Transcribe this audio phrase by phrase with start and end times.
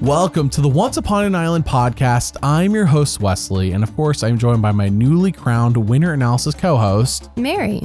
[0.00, 2.38] Welcome to the Once Upon an Island podcast.
[2.42, 6.54] I'm your host, Wesley, and of course, I'm joined by my newly crowned winner analysis
[6.54, 7.82] co host, Mary.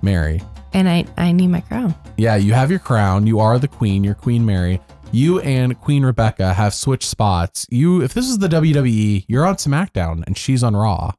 [0.00, 0.40] Mary.
[0.72, 1.94] And I, I need my crown.
[2.16, 3.26] Yeah, you have your crown.
[3.26, 4.02] You are the queen.
[4.02, 4.80] You're Queen Mary.
[5.12, 7.66] You and Queen Rebecca have switched spots.
[7.68, 11.12] You, if this is the WWE, you're on SmackDown and she's on Raw.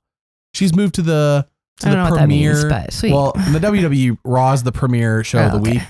[0.56, 1.48] She's moved to the
[1.82, 2.54] to I don't the know what that premiere.
[2.54, 3.14] means, but sweet.
[3.14, 5.72] Well, in the WWE, Raw is the premiere show of Oh, the okay.
[5.74, 5.84] week,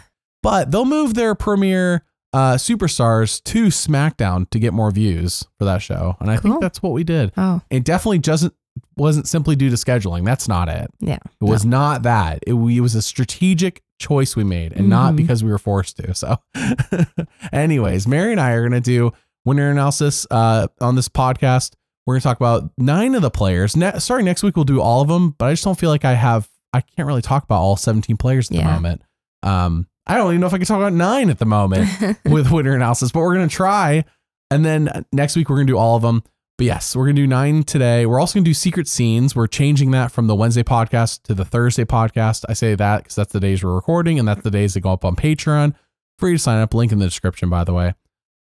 [0.50, 2.04] but they'll move their premiere
[2.34, 6.82] uh, superstars to SmackDown to get more views for that show, and I think that's
[6.82, 7.32] what we did.
[7.38, 8.54] Oh, It definitely doesn't
[8.96, 10.24] wasn't simply due to scheduling.
[10.24, 10.90] That's not it.
[11.00, 11.16] yeah.
[11.42, 12.40] It was not that.
[12.46, 15.18] It, we, it was a strategic choice we made and not Mhm.
[15.18, 16.14] because we were forced to.
[16.14, 16.38] So,
[17.52, 19.12] anyways, Mary and I are going to do
[19.46, 21.74] winner analysis uh, on this podcast.
[22.06, 23.76] We're going to talk about nine of the players.
[23.76, 26.06] Ne- starting next week, we'll do all of them, but I just don't feel like
[26.06, 29.02] I have, I can't really talk about all 17 players at the moment.
[29.44, 31.90] Um, I don't even know if I can talk about nine at the moment
[32.26, 34.06] with winner analysis, but we're going to try.
[34.50, 36.24] And then next week, we're going to do all of them.
[36.58, 38.06] But yes, we're going to do nine today.
[38.06, 39.36] We're also going to do secret scenes.
[39.36, 42.46] We're changing that from the Wednesday podcast to the Thursday podcast.
[42.50, 44.92] I say that because that's the days we're recording and that's the days that go
[44.94, 45.76] up on Patreon.
[46.18, 46.74] Free to sign up.
[46.74, 47.94] Link in the description, by the way.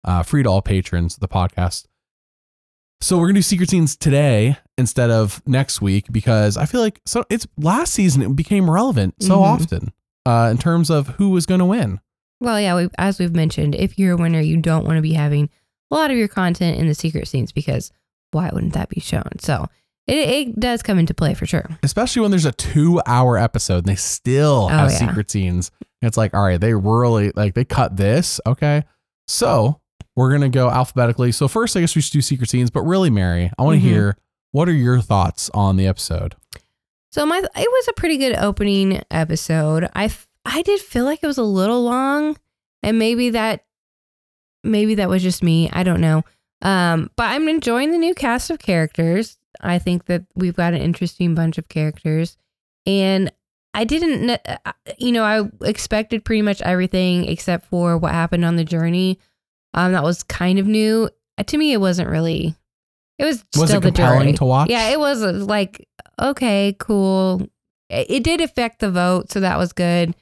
[0.04, 1.86] Uh, free to all patrons of the podcast.
[3.02, 6.82] So we're going to do secret scenes today instead of next week because I feel
[6.82, 9.42] like so it's last season it became relevant so Mhm.
[9.44, 9.94] often
[10.28, 12.00] uh, in terms of who was going to win.
[12.42, 15.14] well, yeah, we, as we've mentioned, if you're a winner, you don't want to be
[15.14, 15.50] having
[15.92, 17.92] a lot of your content in the secret scenes because
[18.31, 19.39] why wouldn't that be shown?
[19.39, 19.67] So
[20.05, 21.66] it, it does come into play for sure.
[21.83, 25.00] especially when there's a two hour episode and they still have Oh, yeah.
[25.00, 25.72] secret scenes.
[26.02, 28.39] It's like, all right, they really like they cut this.
[28.45, 28.83] Okay.
[29.28, 29.80] So
[30.16, 31.31] we're gonna go alphabetically.
[31.31, 33.86] So first I guess we should do secret scenes, but really, Mary, I want to
[33.88, 33.89] Mhm.
[33.89, 34.17] hear
[34.52, 36.36] what are your thoughts on the episode?
[37.18, 39.90] So my it was a pretty good opening episode.
[39.96, 40.12] I
[40.46, 42.38] I did feel like it was a little long,
[42.84, 43.66] and maybe that
[44.64, 45.68] maybe that was just me.
[45.73, 46.22] I don't know.
[46.62, 49.40] Um, but I'm enjoying the new cast of characters.
[49.60, 52.38] I think that we've got an interesting bunch of characters,
[52.86, 53.32] and
[53.73, 58.58] I didn't, uh, you know, I expected pretty much everything except for what happened on
[58.58, 59.17] the journey.
[59.73, 61.10] Um, that was kind of new
[61.44, 61.73] to me.
[61.73, 62.54] It wasn't really.
[63.20, 64.33] It was Was still it the compelling journey.
[64.33, 64.70] to watch?
[64.70, 65.88] Yeah, it was uh, like
[66.20, 67.48] okay, cool.
[67.89, 70.14] It, did affect the vote, so that was good.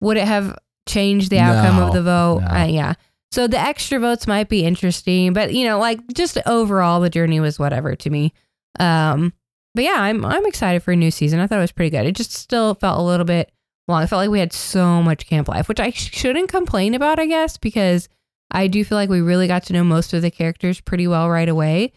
[0.00, 0.58] Would it have
[0.88, 2.40] changed the outcome No, of the vote?
[2.40, 2.48] no.
[2.48, 2.94] Uh, yeah.
[3.30, 7.40] So the extra votes might be interesting, but you know, like just overall, the journey
[7.40, 8.32] was whatever to me.
[8.80, 9.32] Um,
[9.74, 11.40] but yeah, I'm I'm excited for a new season.
[11.40, 12.04] I thought it was pretty good.
[12.06, 13.50] It just still felt a little bit
[13.88, 14.02] long.
[14.02, 17.18] I felt like we had so much camp life, which I sh- shouldn't complain about,
[17.18, 18.08] I guess, because
[18.50, 21.30] I do feel like we really got to know most of the characters pretty well
[21.30, 21.92] right away.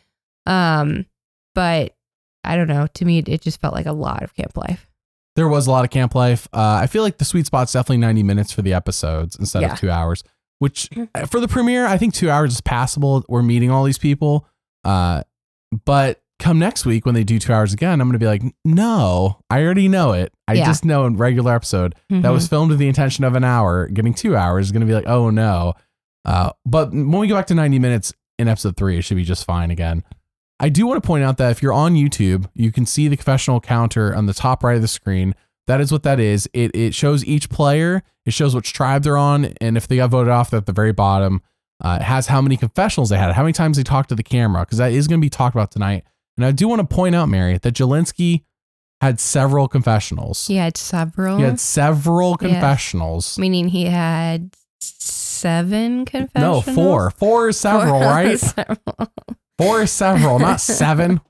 [0.45, 1.05] Um,
[1.53, 1.95] but
[2.43, 2.87] I don't know.
[2.93, 4.89] To me, it, it just felt like a lot of camp life.
[5.35, 6.47] There was a lot of camp life.
[6.53, 9.73] Uh, I feel like the sweet spot's definitely 90 minutes for the episodes instead Yeah.
[9.73, 10.23] of two hours,
[10.59, 13.25] which uh, for the premiere, I think two hours is passable.
[13.27, 14.47] We're meeting all these people.
[14.85, 15.23] Uh,
[15.85, 18.43] but come next week when they do two hours again, I'm going to be like,
[18.63, 20.31] no, I already know it.
[20.47, 20.65] I Yeah.
[20.65, 24.13] just know in regular episode that was filmed with the intention of an hour, getting
[24.13, 25.73] two hours is going to be like, oh no.
[26.23, 29.23] Uh, but when we go back to 90 minutes in episode three, it should be
[29.23, 30.03] just fine again.
[30.59, 33.17] I do want to point out that if you're on YouTube, you can see the
[33.17, 35.35] confessional counter on the top right of the screen.
[35.67, 36.47] That is what that is.
[36.53, 38.03] It it shows each player.
[38.25, 40.93] It shows which tribe they're on, and if they got voted off, at the very
[40.93, 41.41] bottom.
[41.83, 44.23] Uh, it has how many confessionals they had, how many times they talked to the
[44.23, 46.05] camera, because that is going to be talked about tonight.
[46.37, 48.43] And I do want to point out, Mary, that Jelinsky
[49.01, 50.47] had several confessionals.
[50.47, 52.47] He had several, He had several Yeah.
[52.47, 53.37] confessionals.
[53.37, 56.65] meaning he had seven confessionals.
[56.67, 57.11] No, four.
[57.17, 58.39] Four is several, Four- right?
[58.39, 58.77] several.
[59.57, 61.21] Four is several, not seven.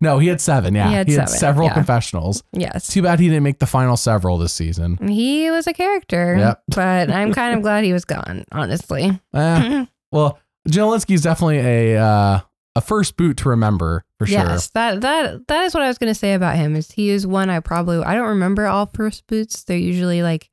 [0.00, 0.74] No, he had seven.
[0.76, 1.74] Yeah, He had seven, several yeah.
[1.74, 2.44] confessionals.
[2.52, 2.86] yes.
[2.86, 4.96] Too bad he didn't make the final several this season.
[5.08, 6.62] He was a character, Yep.
[6.68, 9.18] but I'm kind of glad he was gone, honestly.
[9.34, 10.38] Eh, well,
[10.68, 12.40] Jelinsky is definitely a uh,
[12.76, 14.38] a first boot to remember for sure.
[14.38, 16.76] Yes, that that that is what I was going to say about him.
[16.76, 19.64] Is he is one I probably I don't remember all first boots.
[19.64, 20.48] They're usually like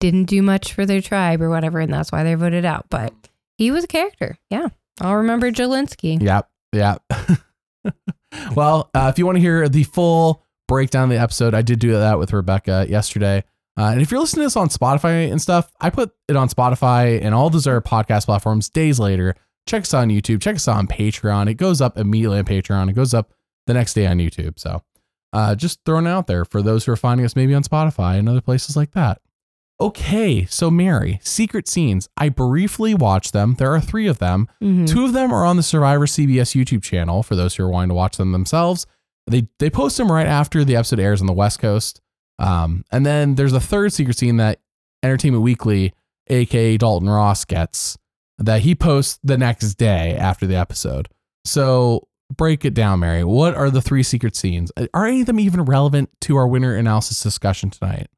[0.00, 2.86] didn't do much for their tribe or whatever, and that's why they're voted out.
[2.88, 3.12] But
[3.58, 4.38] he was a character.
[4.48, 4.68] Yeah,
[5.00, 6.20] I'll remember Jelinsky.
[6.20, 6.48] Yep.
[6.72, 7.02] Yep.
[8.54, 11.78] well, uh, if you want to hear the full breakdown of the episode, I did
[11.78, 13.44] do that with Rebecca yesterday.
[13.78, 16.48] Uh, and if you're listening to this on Spotify and stuff, I put it on
[16.48, 19.36] Spotify and all those other podcast platforms days later.
[19.66, 20.42] Check us out on YouTube.
[20.42, 21.48] Check us out on Patreon.
[21.48, 22.90] It goes up immediately on Patreon.
[22.90, 23.32] It goes up
[23.66, 24.58] the next day on YouTube.
[24.58, 24.82] So
[25.32, 28.18] uh, just throwing it out there for those who are finding us maybe on Spotify
[28.18, 29.20] and other places like that.
[29.80, 32.08] Okay, so Mary, secret scenes.
[32.16, 33.54] I briefly watched them.
[33.58, 34.48] There are three of them.
[34.60, 34.88] Mhm.
[34.88, 37.90] Two of them are on the Survivor CBS YouTube channel for those who are wanting
[37.90, 38.86] to watch them themselves.
[39.28, 42.00] They they post them right after the episode airs on the West Coast.
[42.40, 44.60] Um, and then there's a third secret scene that
[45.02, 45.92] Entertainment Weekly
[46.28, 47.96] aka Dalton Ross, gets
[48.38, 51.08] that he posts the next day after the episode.
[51.44, 53.24] So break it down, Mary.
[53.24, 54.70] What are the three secret scenes?
[54.94, 58.08] Are any of them even relevant to our winner analysis discussion tonight?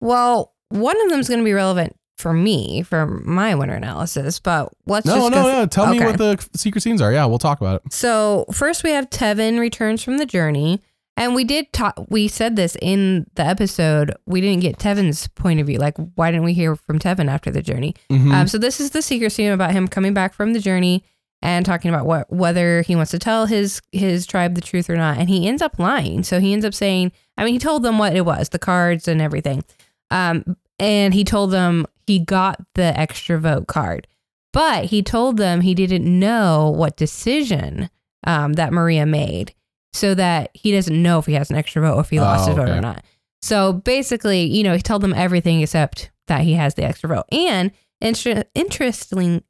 [0.00, 4.38] Well, one of them is going to be relevant for me for my winter analysis,
[4.38, 5.66] but let's No, just no, no.
[5.66, 7.12] Tell me what the secret scenes are.
[7.12, 7.92] Yeah, we'll talk about it.
[7.92, 10.80] So first we have Tevin returns from the journey.
[11.16, 14.12] And we did talk, we said this in the episode.
[14.26, 15.78] We didn't get Tevin's point of view.
[15.78, 17.94] Like, why didn't we hear from Tevin after the journey?
[18.10, 18.32] Mhm.
[18.34, 21.04] Um, so this is the secret scene about him coming back from the journey
[21.40, 24.96] and talking about what whether he wants to tell his his tribe the truth or
[24.96, 25.18] not.
[25.18, 26.24] And he ends up lying.
[26.24, 29.06] So he ends up saying, I mean, he told them what it was, the cards
[29.06, 29.62] and everything.
[30.10, 34.06] Um, and he told them he got the extra vote card,
[34.52, 37.90] but he told them he didn't know what decision
[38.26, 39.54] um, that Maria made,
[39.92, 42.44] so that he doesn't know if he has an extra vote or if he lost
[42.44, 42.78] Oh, his vote okay.
[42.78, 43.04] or not.
[43.42, 47.26] So basically, you know, he told them everything except that he has the extra vote.
[47.30, 49.42] And inter- interestingly,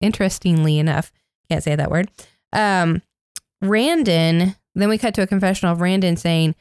[0.00, 1.12] interestingly enough,
[1.48, 2.10] can't say that word.
[2.52, 3.02] Um,
[3.62, 4.56] Randen.
[4.74, 6.54] Then we cut to a confessional of Randen saying,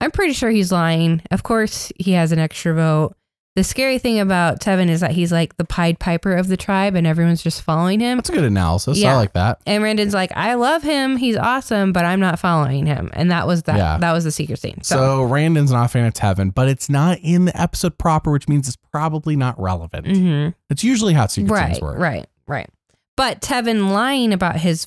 [0.00, 1.22] "I'm pretty sure he's lying.
[1.30, 3.14] Of course, he has an extra vote."
[3.54, 6.94] The scary thing about Tevin is that he's like the Pied Piper of the tribe,
[6.94, 8.18] and everyone's just following him.
[8.18, 9.02] That's a good analysis.
[9.02, 9.62] I like that.
[9.66, 11.16] And Randen's like, "I love him.
[11.16, 13.78] He's awesome, but I'm not following him." And that was that.
[13.78, 13.96] Yeah.
[13.96, 14.82] That was the secret scene.
[14.82, 18.30] So, So, Randen's not a fan of Tevin, but it's not in the episode proper,
[18.30, 20.04] which means it's probably not relevant.
[20.06, 20.54] mhm.
[20.68, 21.98] It's usually how secret right, scenes work.
[21.98, 22.68] right, right.
[23.16, 24.86] But Tevin lying about his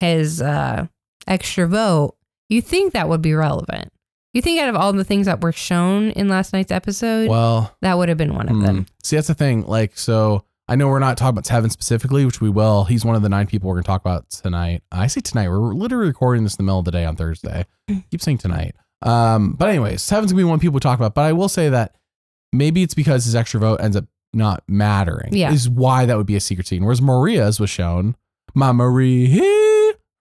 [0.00, 0.86] his uh,
[1.26, 2.14] extra vote,
[2.50, 3.90] you think that would be relevant?
[4.32, 7.76] You think out of all the things that were shown in last night's episode, Well,
[7.82, 8.64] that would have been one of hmm.
[8.64, 8.86] them.
[9.02, 9.66] see, that's the thing.
[9.66, 12.84] Like, so I know we're not talking about Tevin specifically, which we will.
[12.84, 14.84] He's one of the nine people we're going to talk about tonight.
[14.92, 15.48] I say tonight.
[15.48, 17.66] We're literally recording this in the middle of the day on Thursday.
[18.10, 18.76] Keep saying tonight.
[19.02, 21.14] Um, but anyways, Tevin's gonna be one people we talk about.
[21.14, 21.96] But I will say that
[22.52, 25.32] maybe it's because his extra vote ends up not mattering.
[25.32, 25.52] Yeah.
[25.52, 26.84] is why that would be a secret scene.
[26.84, 28.14] Whereas Maria's was shown.
[28.54, 29.26] My Marie,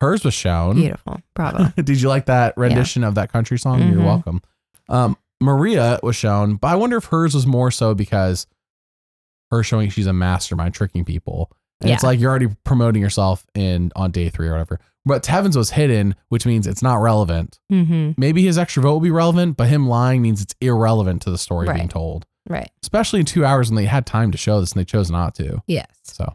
[0.01, 0.75] hers was shown.
[0.75, 1.66] Beautiful, bravo.
[1.81, 3.80] Did you like that rendition of that country song?
[3.92, 4.06] You're Mhm.
[4.06, 4.42] welcome.
[4.88, 8.46] Um, Maria was shown, but I wonder if hers was more so because
[9.51, 11.51] her showing she's a mastermind tricking people.
[11.81, 12.07] And it's Yeah.
[12.10, 14.80] like you're already promoting yourself in on day three or whatever.
[15.06, 17.57] But Tevin's was hidden, which means it's not relevant.
[17.69, 21.31] hmm Maybe his extra vote will be relevant, but him lying means it's irrelevant to
[21.31, 21.90] the story being Right.
[21.90, 22.25] told.
[22.50, 22.69] Right.
[22.84, 25.36] Especially in two hours when they had time to show this and they chose not
[25.36, 25.62] to.
[25.68, 25.86] Yes.
[26.04, 26.25] So,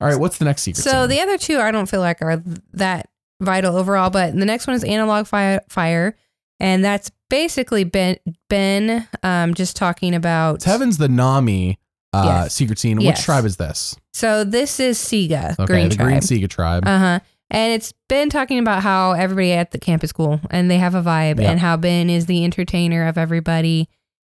[0.00, 0.82] all right, what's the next secret?
[0.82, 1.08] So scene?
[1.10, 2.42] the other two, I don't feel like are
[2.74, 3.08] that
[3.42, 6.14] vital overall, but the next one is analog fire, fire
[6.60, 8.16] and that's basically Ben
[8.48, 10.60] Ben um, just talking about.
[10.60, 11.78] Tevin's the Nami
[12.12, 12.54] uh, Yes.
[12.54, 12.98] secret scene.
[12.98, 13.96] Which tribe is this?
[14.12, 16.06] So this is Siga Okay, Green the Tribe.
[16.08, 16.86] Green Siga tribe.
[16.86, 17.20] Uh huh.
[17.50, 20.94] And it's Ben talking about how everybody at the camp is cool and they have
[20.94, 21.50] a vibe Yeah.
[21.50, 23.88] and how Ben is the entertainer of everybody.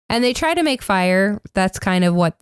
[0.09, 1.39] And they try to make fire.
[1.53, 2.35] That's kind of what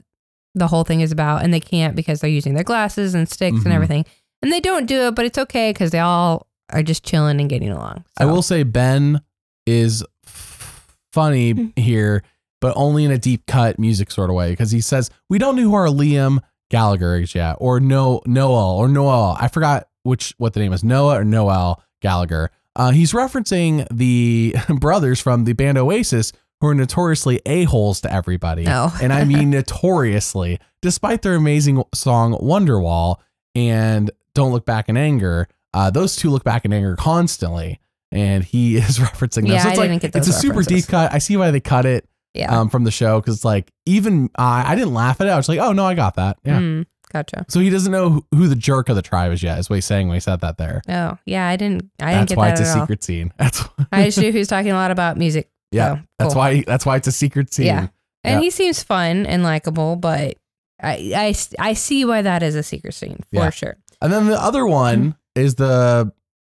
[0.56, 1.44] the whole thing is about.
[1.44, 3.66] And they can't because they're using their glasses and sticks Mhm.
[3.66, 4.06] and everything.
[4.42, 7.50] And they don't do it, but it's okay because they all are just chilling and
[7.50, 8.06] getting along.
[8.20, 9.22] I will say Ben
[9.66, 11.68] is f- funny Hmm.
[11.76, 12.24] here,
[12.62, 15.56] but only in a deep cut music sort of way because he says we don't
[15.56, 16.40] know who our Liam
[16.70, 19.36] Gallagher is yet, or no Noel or Noel.
[19.40, 22.52] I forgot which what the name is, Noah or Noel Gallagher.
[22.76, 26.32] Uh, he's referencing the brothers from the band Oasis
[26.62, 28.96] who are notoriously a holes to everybody, Oh.
[29.02, 33.16] and I mean notoriously, despite their amazing song Wonderwall
[33.56, 35.48] and Don't Look Back in Anger.
[35.74, 37.80] Uh, those two look back in anger constantly,
[38.12, 39.48] and he is referencing them.
[39.48, 40.86] Yeah, so it's I like didn't get it's a super references.
[40.86, 41.14] deep cut.
[41.14, 42.58] I see why they cut it yeah.
[42.60, 45.32] um, from the show because it's like even uh, I didn't laugh at it.
[45.32, 46.38] I was like, oh no, I got that.
[46.44, 46.60] Yeah.
[46.60, 47.46] Mm, gotcha.
[47.50, 49.60] So he doesn't know who, who the jerk of the tribe is yet.
[49.60, 50.82] Is what he's saying when he said that there.
[50.90, 51.48] Oh, yeah.
[51.48, 52.84] I didn't, I didn't That's get why that it's a at all.
[52.86, 53.34] secret scene.
[53.38, 55.50] That's I just knew he was talking a lot about music.
[55.72, 55.98] yeah.
[55.98, 56.40] So, That's cool.
[56.40, 57.68] why that's why it's a secret scene.
[57.68, 57.88] Yeah.
[58.24, 58.40] And Yeah.
[58.42, 60.38] he seems fun and likable, but
[60.82, 63.50] I, I, I see why that is a secret scene for Yeah.
[63.52, 63.78] sure.
[64.02, 66.12] And then the other one is the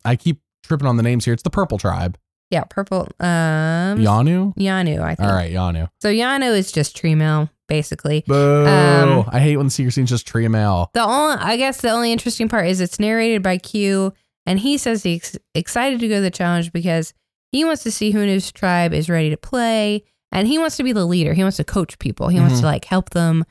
[0.05, 1.33] I keep tripping on the names here.
[1.33, 2.17] It's the purple tribe.
[2.49, 3.07] Yeah, purple.
[3.19, 4.55] Um, Yanu.
[4.55, 5.27] Yanu, I think.
[5.27, 5.89] All right, Yanu.
[6.01, 8.23] So Yanu is just tree mail, basically.
[8.27, 8.67] Boo!
[8.67, 10.91] Um, I hate when the secret scene's just tree mail.
[10.93, 14.13] The only, I guess, the only interesting part is it's narrated by Q,
[14.45, 17.13] and he says he's excited to go to the challenge because
[17.51, 20.77] he wants to see who in his tribe is ready to play, and he wants
[20.77, 21.33] to be the leader.
[21.33, 22.27] He wants to coach people.
[22.27, 22.59] He wants Mhm.
[22.61, 23.45] to like help them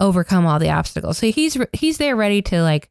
[0.00, 1.18] overcome all the obstacles.
[1.18, 2.88] So he's he's there ready to like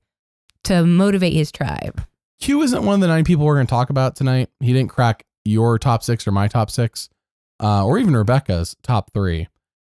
[0.66, 2.02] to motivate his tribe.
[2.40, 4.50] Q isn't one of the nine people we're going to talk about tonight.
[4.60, 7.10] He didn't crack your top six or my top six,
[7.64, 9.48] uh, or even Rebecca's top three.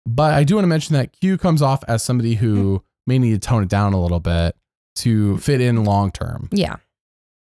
[0.06, 3.32] But I do want to mention that Q comes off as somebody who may need
[3.32, 4.56] to tone it down a little bit
[4.96, 6.48] to fit in long term.
[6.50, 6.76] Yeah,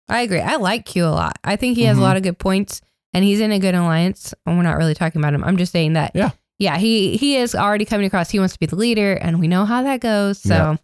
[0.09, 0.39] I agree.
[0.39, 1.37] I like Q a lot.
[1.43, 1.99] I think he has Mhm.
[2.01, 2.81] a lot of good points,
[3.13, 4.33] and he's in a good alliance.
[4.45, 5.43] And we're not really talking about him.
[5.43, 6.11] I'm just saying that.
[6.15, 6.31] Yeah.
[6.59, 8.31] yeah, he he is already coming across.
[8.31, 10.39] He wants to be the leader, and we know how that goes.
[10.41, 10.75] So Yeah.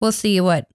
[0.00, 0.66] we'll see what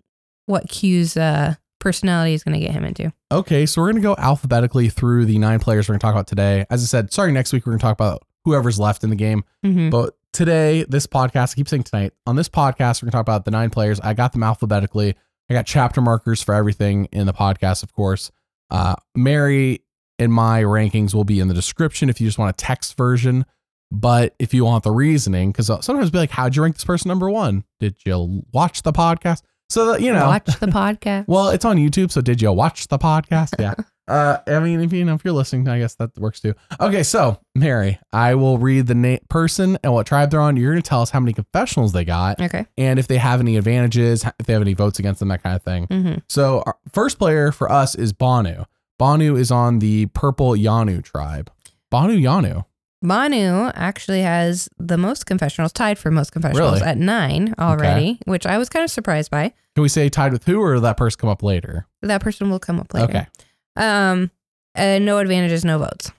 [0.46, 3.12] what Q's uh, personality is going to get him into.
[3.32, 6.66] Okay, so we're gonna go alphabetically through the nine players we're gonna talk about today.
[6.70, 9.44] As I said, sorry, next week we're gonna talk about whoever's left in the game.
[9.64, 13.22] hmm But today, this podcast, I keep saying tonight, on this podcast, we're gonna talk
[13.22, 14.00] about the nine players.
[14.00, 15.16] I got them alphabetically.
[15.50, 18.32] I got chapter markers for everything in the podcast, of course.
[18.72, 19.82] Uh, Mary
[20.18, 23.46] and my rankings will be in the description if you just want a text version.
[23.92, 27.10] But if you want the reasoning, because sometimes be like, how'd you rank this person
[27.10, 27.64] number one?
[27.80, 29.42] Did you watch the podcast?
[29.70, 31.28] So that, you know, Watch the podcast.
[31.28, 33.54] well, it's on YouTube, so did you watch the podcast?
[33.60, 33.74] Yeah.
[34.08, 36.54] uh, I mean, if you know, if you're listening, I guess that works too.
[36.80, 40.56] Okay, so Mary, I will read the na- person and what tribe they're on.
[40.58, 42.68] You're gonna tell us how many confessionals they got, Okay.
[42.78, 45.56] and if they have any advantages, if they have any votes against them, that kind
[45.56, 45.86] of thing.
[45.88, 48.66] hmm So, our first player for us is Bhanu.
[49.02, 51.50] Bhanu is on the Purple Yanu tribe.
[51.92, 52.66] Bhanu Yanu.
[53.06, 56.88] Bhanu actually has the most confessionals, tied for most confessionals Really?
[56.92, 59.54] at nine already, which I was kind of surprised by.
[59.76, 61.86] Can we say tied with who, or that person come up later?
[62.02, 63.06] That person will come up later.
[63.06, 63.28] Okay.
[63.76, 64.32] Um,
[64.76, 66.12] uh, no advantages, no votes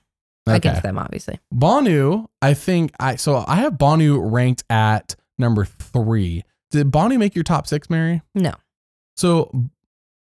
[0.48, 0.56] Okay.
[0.56, 1.38] against them, obviously.
[1.54, 6.44] Bhanu, I think I so I have Bhanu ranked at number three.
[6.70, 8.22] Did Bhanu make your top six, Mary?
[8.34, 8.52] No.
[9.16, 9.50] So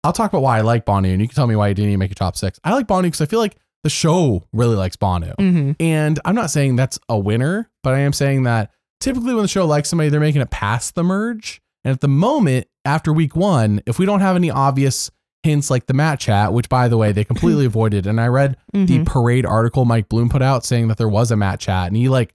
[0.04, 1.90] I'll talk about why I like Bhanu, and you can tell me why you didn't
[1.90, 2.60] even make your top six.
[2.64, 5.34] I like Banu because I feel like the show really likes Bhanu.
[5.40, 9.44] hmm And I'm not saying that's a winner, but I am saying that typically when
[9.44, 11.62] the show likes somebody, they're making it past the merge.
[11.84, 15.10] And at the moment, after week one, if we don't have any obvious
[15.44, 18.08] hints like the Matt chat, which by the way, they completely avoided.
[18.08, 21.32] And I read the hmm parade article Mike Bloom put out saying that there was
[21.32, 22.34] a Matt chat and he like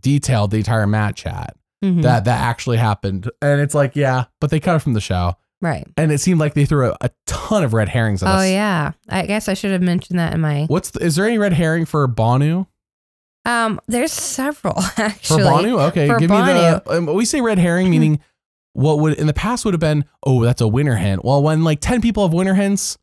[0.00, 3.30] detailed the entire Matt chat hmm that that actually happened.
[3.40, 5.34] And it's like, yeah, but they cut it from the show.
[5.60, 5.86] Right.
[5.96, 8.40] And it seemed like they threw a, a ton of red herrings at Oh us.
[8.42, 8.92] Oh yeah.
[9.08, 10.64] I guess I should have mentioned that in my.
[10.66, 12.66] What's the, is there any red herring for Bhanu?
[13.44, 15.42] Um, there's several actually.
[15.42, 15.48] For.
[15.48, 15.88] Bhanu?
[15.88, 16.82] Okay, for give me the.
[16.86, 18.20] Um, we say red herring, meaning
[18.74, 21.18] what would in the past would have been, oh, that's a winter hen.
[21.24, 22.96] Well, when like 10 people have winter hens,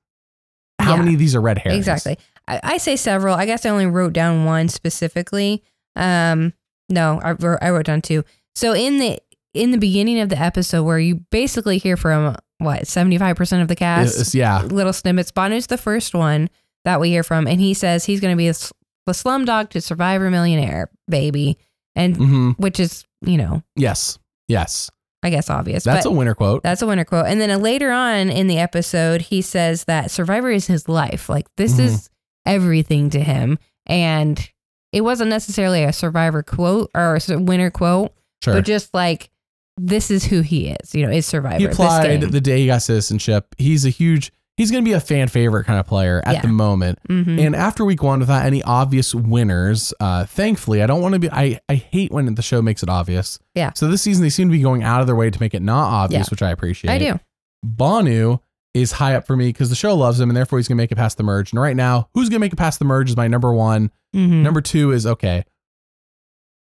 [0.79, 0.99] how Yeah.
[0.99, 1.79] many of these are red herrings?
[1.87, 2.17] Exactly.
[2.47, 3.35] I, I say several.
[3.35, 5.63] I guess I only wrote down one specifically.
[5.95, 6.53] Um,
[6.89, 8.23] no, I wrote, I wrote down two.
[8.53, 9.19] So in the
[9.55, 13.61] in the beginning of the episode, where you basically hear from what seventy five percent
[13.61, 14.61] of the cast, yeah.
[14.63, 15.31] little snippets.
[15.31, 16.49] Bhanu's the first one
[16.83, 18.71] that we hear from, and he says he's going to be a, s-
[19.05, 21.57] the slum dog to Survivor Millionaire, baby,
[21.95, 24.17] and hmm which is you know Yes.
[24.47, 24.89] Yes.
[25.23, 25.83] I guess obvious.
[25.85, 26.61] That's but a winner quote.
[26.61, 27.25] that's a winner quote.
[27.25, 31.29] And then uh, later on in the episode, he says that Survivor is his life.
[31.29, 31.85] Like this Mhm.
[31.85, 32.09] is
[32.45, 33.57] everything to him.
[33.87, 34.47] And
[34.91, 38.53] it wasn't necessarily a Survivor quote or a s- winner quote, Sure.
[38.53, 39.29] but just like
[39.77, 40.93] this is who he is.
[40.95, 41.57] You know, is Survivor.
[41.59, 43.53] he applied the day he got citizenship.
[43.57, 46.41] He's a huge, he's going to be a fan favorite kind of player at Yeah.
[46.41, 46.99] the moment.
[47.09, 47.39] Mhm.
[47.45, 51.29] And after week one, without any obvious winners, uh, thankfully, I don't want to be.
[51.31, 53.37] I I hate when the show makes it obvious.
[53.53, 53.71] Yeah.
[53.75, 55.61] So this season, they seem to be going out of their way to make it
[55.61, 56.31] not obvious, Yeah.
[56.31, 56.91] which I appreciate.
[56.91, 57.19] I do.
[57.65, 58.39] Bhanu
[58.73, 60.91] is high up for me because the show loves him, and therefore he's gonna make
[60.91, 61.51] it past the merge.
[61.51, 63.89] And right now, who's gonna make it past the merge is my number one.
[64.15, 64.41] Mhm.
[64.43, 65.43] Number two is okay.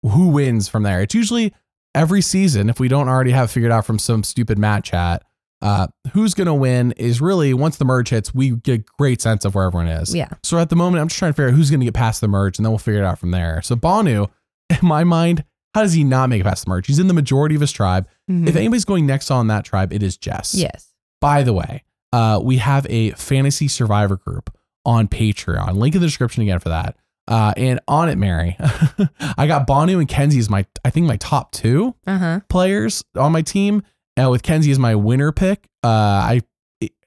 [0.03, 1.01] Who wins from there?
[1.01, 1.53] It's usually
[1.95, 5.23] every season, if we don't already have figured out from some stupid mat chat,
[5.61, 9.45] uh, who's gonna win is really once the merge hits, we get a great sense
[9.45, 10.13] of where everyone is.
[10.13, 10.27] Yeah.
[10.43, 12.27] So at the moment, I'm just trying to figure out who's gonna get past the
[12.27, 13.61] merge, and then we'll figure it out from there.
[13.61, 14.29] So Bhanu,
[14.69, 16.87] in my mind, how does he not make it past the merge?
[16.87, 18.07] He's in the majority of his tribe.
[18.29, 18.47] Mhm.
[18.47, 20.53] If anybody's going next on that tribe, it is Jess.
[20.53, 20.87] yes.
[21.21, 25.75] By the way, uh, we have a fantasy survivor group on Patreon.
[25.77, 26.97] Link in the description again for that.
[27.27, 28.57] Uh, and on it, Mary,
[29.37, 32.39] I got Bhanu and Kenzie as my, I think my top two Uh huh.
[32.49, 33.83] players on my team.
[34.21, 35.67] Uh, with Kenzie as my winner pick.
[35.83, 36.41] Uh, I,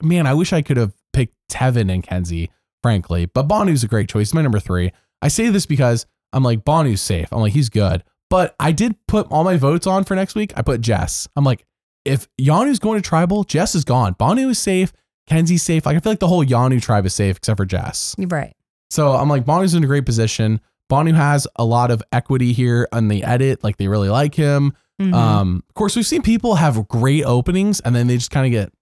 [0.03, 2.51] man, I wish I could have picked Tevin and Kenzie,
[2.83, 3.27] frankly.
[3.27, 4.31] But Bhanu's a great choice.
[4.31, 4.91] He's my number three.
[5.23, 7.29] I say this because I'm like Bhanu's safe.
[7.33, 8.03] I'm like he's good.
[8.29, 10.53] But I did put all my votes on for next week.
[10.57, 11.29] I put Jess.
[11.37, 11.65] I'm like,
[12.05, 14.15] if Yanu's going to tribal, Jess is gone.
[14.17, 14.93] Bhanu is safe.
[15.29, 15.87] Kenzie's safe.
[15.87, 18.17] Like I feel like the whole Yanu tribe is safe except for Jess.
[18.19, 18.56] Right.
[18.91, 20.61] So I'm like, Bhanu's in a great position.
[20.91, 23.65] Bhanu has a lot of equity here on the edit.
[23.65, 24.73] Like they really like him.
[25.01, 25.13] Mhm.
[25.13, 28.53] Um, of course, we've seen people have great openings and then they just kind of
[28.53, 28.73] get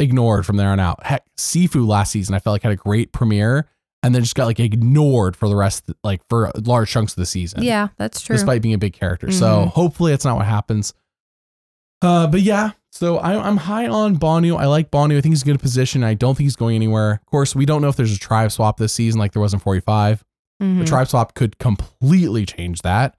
[0.00, 1.04] ignored from there on out.
[1.04, 3.68] Heck, Sifu last season, I felt like had a great premiere
[4.02, 7.26] and then just got like ignored for the rest, like for large chunks of the
[7.26, 7.62] season.
[7.62, 8.36] yeah, that's true.
[8.36, 9.30] Despite being a big character.
[9.32, 9.68] So Mhm.
[9.72, 10.94] hopefully that's not what happens.
[12.02, 14.56] Uh, but yeah, so I, I'm high on Bhanu.
[14.58, 15.18] I like Bhanu.
[15.18, 16.04] I think he's in a good position.
[16.04, 17.12] I don't think he's going anywhere.
[17.14, 19.52] Of course, we don't know if there's a tribe swap this season like there was
[19.52, 20.22] in 45.
[20.62, 20.78] Mhm.
[20.78, 23.16] The tribe swap could completely change that.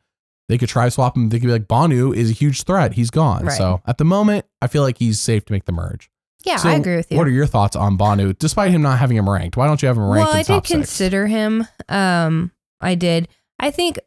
[0.48, 1.30] They could tribe swap him.
[1.30, 2.94] They could be like, Bhanu is a huge threat.
[2.94, 3.46] He's gone.
[3.46, 3.58] Right.
[3.58, 6.10] So at the moment, I feel like he's safe to make the merge.
[6.46, 7.18] yeah, So I agree with you.
[7.18, 9.58] What are your thoughts on Bhanu, despite him not having him ranked?
[9.58, 10.70] Why don't you have him ranked well, I did six?
[10.70, 11.68] consider him.
[11.90, 13.28] Um, I did.
[13.60, 14.00] I think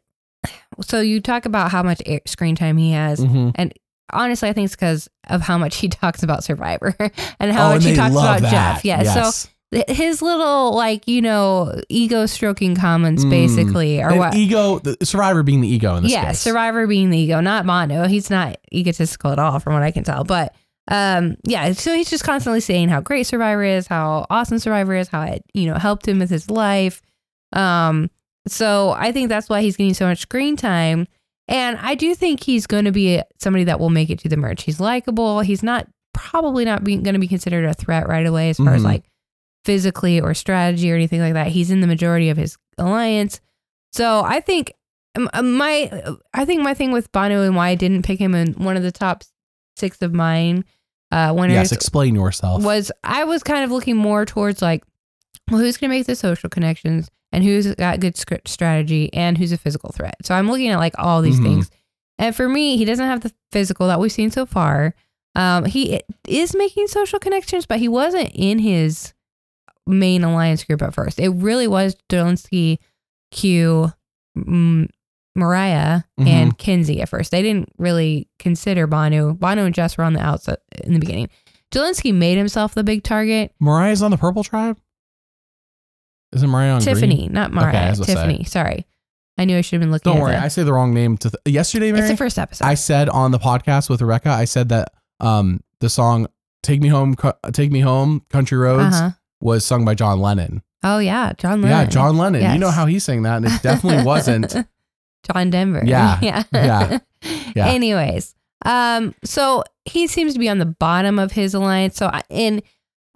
[0.81, 3.19] so you talk about how much air- screen time he has.
[3.19, 3.51] Mhm.
[4.13, 6.95] Honestly, I think it's because of how much he talks about Survivor
[7.39, 8.51] and how Oh, much and he talks about that.
[8.51, 8.85] Jeff.
[8.85, 9.03] Yeah.
[9.03, 9.41] Yes.
[9.41, 9.49] So
[9.87, 13.29] his little like you know ego stroking comments Mm.
[13.29, 14.33] basically are what.
[14.33, 16.39] ego, the survivor being the ego in this yeah, case.
[16.39, 18.07] Survivor being the ego, not Bhanu.
[18.07, 20.23] He's not egotistical at all, from what I can tell.
[20.23, 20.55] But
[20.89, 25.07] um, yeah, so he's just constantly saying how great Survivor is, how awesome Survivor is,
[25.07, 27.03] how it you know helped him with his life.
[27.53, 28.09] Um,
[28.47, 31.07] so I think that's why he's getting so much screen time.
[31.49, 34.37] And I do think he's going to be somebody that will make it to the
[34.37, 34.63] merge.
[34.63, 35.41] He's likable.
[35.41, 38.81] He's not probably not going to be considered a threat right away as far as
[38.81, 38.85] Mhm.
[38.85, 39.03] like
[39.65, 41.47] physically or strategy or anything like that.
[41.47, 43.41] He's in the majority of his alliance.
[43.91, 44.73] So I think
[45.41, 45.91] my
[46.33, 48.83] I think my thing with Bhanu and why I didn't pick him in one of
[48.83, 49.23] the top
[49.77, 50.63] six of mine
[51.11, 52.63] uh winners yes, explain yourself.
[52.63, 54.83] was I was kind of looking more towards like,
[55.49, 59.37] well, who's going to make the social connections and who's got good script strategy and
[59.37, 60.15] who's a physical threat.
[60.23, 61.43] So I'm looking at like all these Mhm.
[61.43, 61.71] things.
[62.17, 64.93] And for me, he doesn't have the physical that we've seen so far.
[65.35, 69.13] Um, he is making social connections, but he wasn't in his
[69.87, 71.19] main alliance group at first.
[71.19, 72.77] It really was Jelinsky,
[73.31, 73.91] Q,
[74.35, 74.89] M-
[75.35, 77.31] Moriah, and Kenzie at first.
[77.31, 79.37] They didn't really consider Bhanu.
[79.37, 81.29] Bhanu and Jess were on the outside in the beginning.
[81.71, 83.53] Jelinsky made himself the big target.
[83.59, 84.77] Mariah's on the purple tribe?
[86.33, 87.33] Isn't Moriah on Tiffany, green?
[87.33, 87.95] not Okay, Mariah.
[87.95, 88.05] say.
[88.05, 88.43] Tiffany.
[88.43, 88.85] Sorry.
[89.37, 90.31] I knew I should have been looking Don't at worry.
[90.35, 92.09] the- I say the wrong name to th- yesterday, it's Mary.
[92.11, 92.65] the first episode.
[92.65, 94.89] I said on the podcast with Rebecca, I said that
[95.21, 96.27] um the song
[96.61, 99.11] "Take Me Home, Co- Take Me Home, Country Roads" uh-huh.
[99.41, 100.61] was sung by John Lennon.
[100.83, 101.77] Oh yeah, John Lennon.
[101.77, 102.53] Yeah, John Lennon.
[102.53, 104.55] You know how he sang that, and it definitely wasn't.
[105.33, 105.83] John Denver.
[105.85, 106.43] Yeah, yeah.
[106.53, 106.99] yeah,
[107.55, 107.67] yeah.
[107.67, 111.95] Anyways, um, so he seems to be on the bottom of his alliance.
[111.97, 112.61] So I, and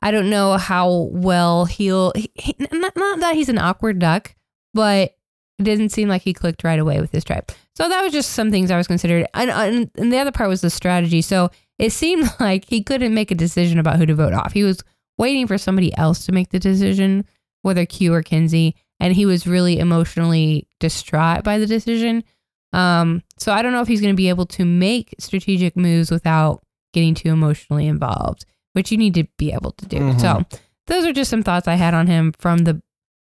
[0.03, 2.11] I don't know how well he'll.
[2.15, 4.35] He, not, not that he's an awkward duck,
[4.73, 5.15] but
[5.57, 7.49] it didn't seem like he clicked right away with his tribe.
[7.75, 9.25] So that was just some things I was considered.
[9.33, 11.21] And, and, and the other part was the strategy.
[11.21, 14.51] So it seemed like he couldn't make a decision about who to vote off.
[14.51, 14.83] He was
[15.17, 17.25] waiting for somebody else to make the decision,
[17.61, 22.25] whether Q or Kenzie, and he was really emotionally distraught by the decision.
[22.73, 26.11] Um, so I don't know if he's going to be able to make strategic moves
[26.11, 26.61] without
[26.91, 29.97] getting too emotionally involved, which you need to be able to do.
[29.97, 30.19] Mhm.
[30.21, 30.45] So
[30.87, 32.81] those are just some thoughts I had on him from the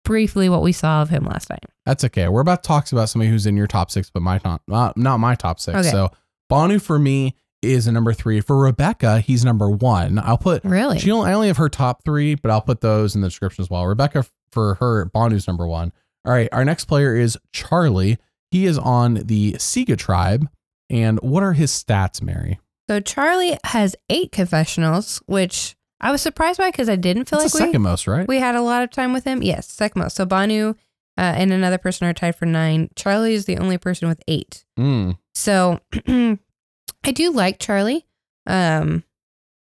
[0.03, 1.63] briefly what we saw of him last night.
[1.85, 2.27] That's okay.
[2.27, 4.97] We're about to talk about somebody who's in your top six, but my top, not,
[4.97, 5.77] not my top six.
[5.79, 5.89] Okay.
[5.89, 6.11] So
[6.51, 8.39] Bhanu for me is a number three.
[8.41, 10.19] For Rebecca, he's number one.
[10.19, 10.99] I'll put Really?
[10.99, 13.63] She only, I only have her top three, but I'll put those in the description
[13.63, 13.85] as well.
[13.87, 15.91] Rebecca for her, Bhanu's number one.
[16.23, 18.17] All right, our next player is Charlie.
[18.51, 20.47] He is on the Siga tribe.
[20.89, 22.59] And what are his stats, Mary?
[22.89, 27.53] So Charlie has eight confessionals, which I was surprised by because I didn't feel That's
[27.53, 28.27] like we, second most, right?
[28.27, 29.41] we had a lot of time with him.
[29.41, 30.15] Yes, second most.
[30.15, 30.71] So Bhanu
[31.17, 32.89] uh, and another person are tied for nine.
[32.95, 34.65] Charlie is the only person with eight.
[34.77, 35.17] Mm.
[35.33, 38.05] So I do like Charlie.
[38.47, 39.03] Um,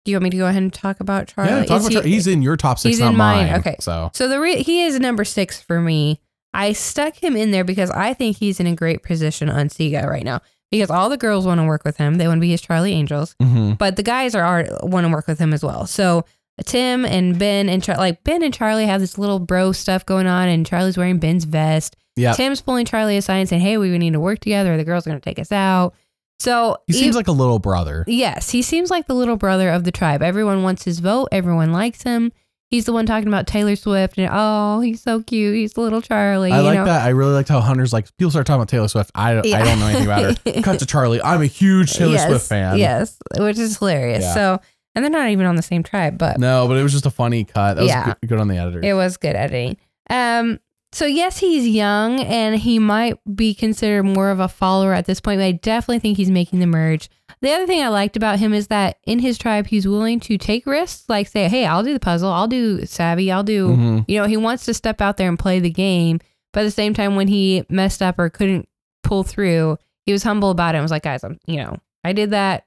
[0.05, 1.51] do you want me to go ahead and talk about Charlie?
[1.51, 2.09] Yeah, talk Is about he- Charlie.
[2.09, 3.47] He's in your top six, he's not in mine.
[3.51, 3.59] mine.
[3.59, 3.75] Okay.
[3.79, 6.19] So So the re- he is number six for me.
[6.53, 10.05] I stuck him in there because I think he's in a great position on Siga
[10.07, 10.41] right now.
[10.71, 12.93] Because all the girls want to work with him, they want to be his Charlie
[12.93, 13.77] Angels, mhm.
[13.77, 15.85] but the guys are, are want to work with him as well.
[15.85, 16.23] So
[16.65, 20.27] Tim and Ben and Char- like Ben and Charlie have this little bro stuff going
[20.27, 21.95] on, and Charlie's wearing Ben's vest.
[22.15, 24.73] yeah, Tim's pulling Charlie aside and saying, "Hey, we need to work together.
[24.73, 25.93] Or the girls are going to take us out."
[26.39, 28.03] So he seems ev- like a little brother.
[28.07, 30.21] Yes, he seems like the little brother of the tribe.
[30.23, 31.27] Everyone wants his vote.
[31.31, 32.31] Everyone likes him.
[32.71, 35.55] He's the one talking about Taylor Swift and oh, he's so cute.
[35.55, 36.53] He's the little Charlie.
[36.53, 36.85] I like know?
[36.85, 37.05] that.
[37.05, 39.11] I really liked how Hunter's like people start talking about Taylor Swift.
[39.13, 40.61] I don't, I don't know anything about her.
[40.61, 41.21] Cut to Charlie.
[41.21, 42.77] I'm a huge Taylor yes, Swift fan.
[42.77, 44.23] Yes, which is hilarious.
[44.23, 44.33] Yeah.
[44.33, 44.61] So,
[44.95, 47.11] and they're not even on the same tribe, but No, but it was just a
[47.11, 47.73] funny cut.
[47.75, 48.05] That was Yeah.
[48.21, 48.79] good, good on the editor.
[48.81, 49.75] it was good editing.
[50.09, 50.59] Um,
[50.93, 55.19] so yes, he's young and he might be considered more of a follower at this
[55.21, 57.09] point, but I definitely think he's making the merge.
[57.41, 60.37] The other thing I liked about him is that in his tribe, he's willing to
[60.37, 62.29] take risks, like say, "Hey, I'll do the puzzle.
[62.31, 63.31] I'll do savvy.
[63.31, 64.05] I'll do." Mhm.
[64.07, 66.19] You know, he wants to step out there and play the game,
[66.53, 68.67] but at the same time, when he messed up or couldn't
[69.03, 72.13] pull through, he was humble about it and was like, "Guys, I'm, you know, I
[72.13, 72.65] did that.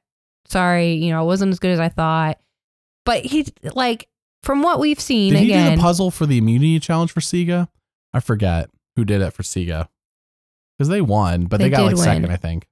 [0.48, 2.38] Sorry, you know, it wasn't as good as I thought."
[3.04, 4.08] But he, like,
[4.42, 7.20] from what we've seen, Did he do again, the puzzle for the immunity challenge for
[7.20, 7.68] Siga?
[8.14, 9.88] I forget who did it for Siga
[10.78, 12.04] because they won, but they, They got like win.
[12.04, 12.66] second, I think.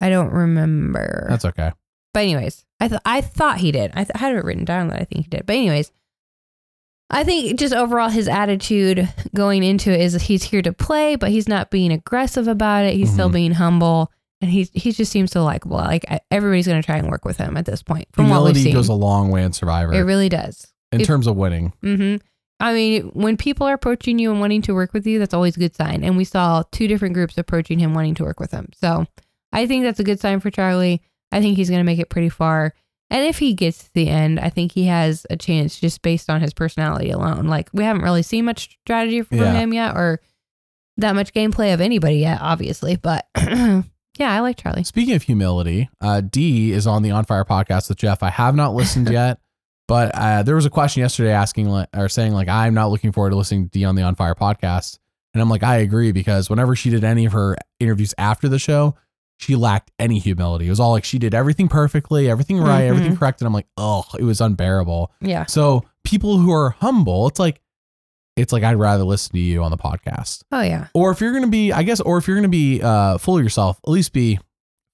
[0.00, 1.26] I don't remember.
[1.28, 1.72] That's okay.
[2.14, 3.90] But anyways, I th- I thought he did.
[3.94, 5.46] I, th- I had it written down that I think he did.
[5.46, 5.90] But anyways,
[7.10, 11.30] I think just overall his attitude going into it is he's here to play, but
[11.30, 12.94] he's not being aggressive about it.
[12.94, 13.34] He's still Mhm.
[13.34, 14.10] being humble,
[14.40, 15.76] and he he just seems so likable.
[15.76, 18.08] Like I- everybody's gonna try and work with him at this point.
[18.12, 20.66] From what we've Humility seen, goes a long way in Survivor it really does.
[20.92, 21.72] in terms of winning.
[21.82, 22.16] hmm
[22.58, 25.56] I mean, when people are approaching you and wanting to work with you, that's always
[25.56, 26.02] a good sign.
[26.02, 28.70] And we saw two different groups approaching him wanting to work with him.
[28.80, 29.06] So
[29.52, 31.02] I think that's a good sign for Charlie.
[31.32, 32.72] I think he's going to make it pretty far.
[33.10, 36.28] And if he gets to the end, I think he has a chance just based
[36.30, 37.46] on his personality alone.
[37.46, 39.52] Like, we haven't really seen much strategy from Yeah.
[39.52, 40.20] him yet or
[40.96, 42.96] that much gameplay of anybody yet, obviously.
[42.96, 43.82] But yeah,
[44.20, 44.82] I like Charlie.
[44.84, 48.22] Speaking of humility, uh, Dee is on the On Fire podcast with Jeff.
[48.22, 49.38] I have not listened yet,
[49.88, 53.12] but uh, there was a question yesterday asking like, or saying like, I'm not looking
[53.12, 54.98] forward to listening to Dee on the On Fire podcast.
[55.34, 58.58] And I'm like, I agree because whenever she did any of her interviews after the
[58.58, 58.96] show,
[59.38, 60.66] she lacked any humility.
[60.66, 62.88] It was all like she did everything perfectly, everything right, Mhm.
[62.88, 63.40] everything correct.
[63.42, 65.12] And I'm like, oh, it was unbearable.
[65.20, 65.44] Yeah.
[65.44, 67.60] So people who are humble, it's like,
[68.36, 70.42] it's like I'd rather listen to you on the podcast.
[70.52, 70.88] Oh, yeah.
[70.94, 73.42] Or if you're gonna be, I guess, or if you're gonna be uh, full of
[73.42, 74.38] yourself, at least be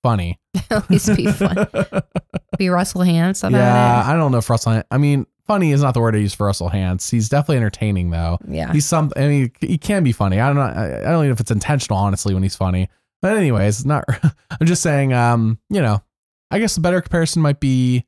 [0.02, 0.38] funny.
[0.70, 1.66] At least be fun.
[2.58, 4.82] Be Russell Hantz about yeah, I don't know if Russell.
[4.90, 7.10] I mean, funny is not the word I use for Russell Hantz.
[7.10, 8.38] He's definitely entertaining though.
[8.46, 8.72] Yeah.
[8.72, 9.10] He's some.
[9.16, 10.38] I mean, he can be funny.
[10.38, 10.62] I don't know.
[10.62, 12.90] I I don't know if it's intentional, honestly, when he's funny.
[13.22, 14.04] But anyways, not.
[14.60, 15.14] I'm just saying.
[15.14, 16.02] Um, you know,
[16.50, 18.04] I guess the better comparison might be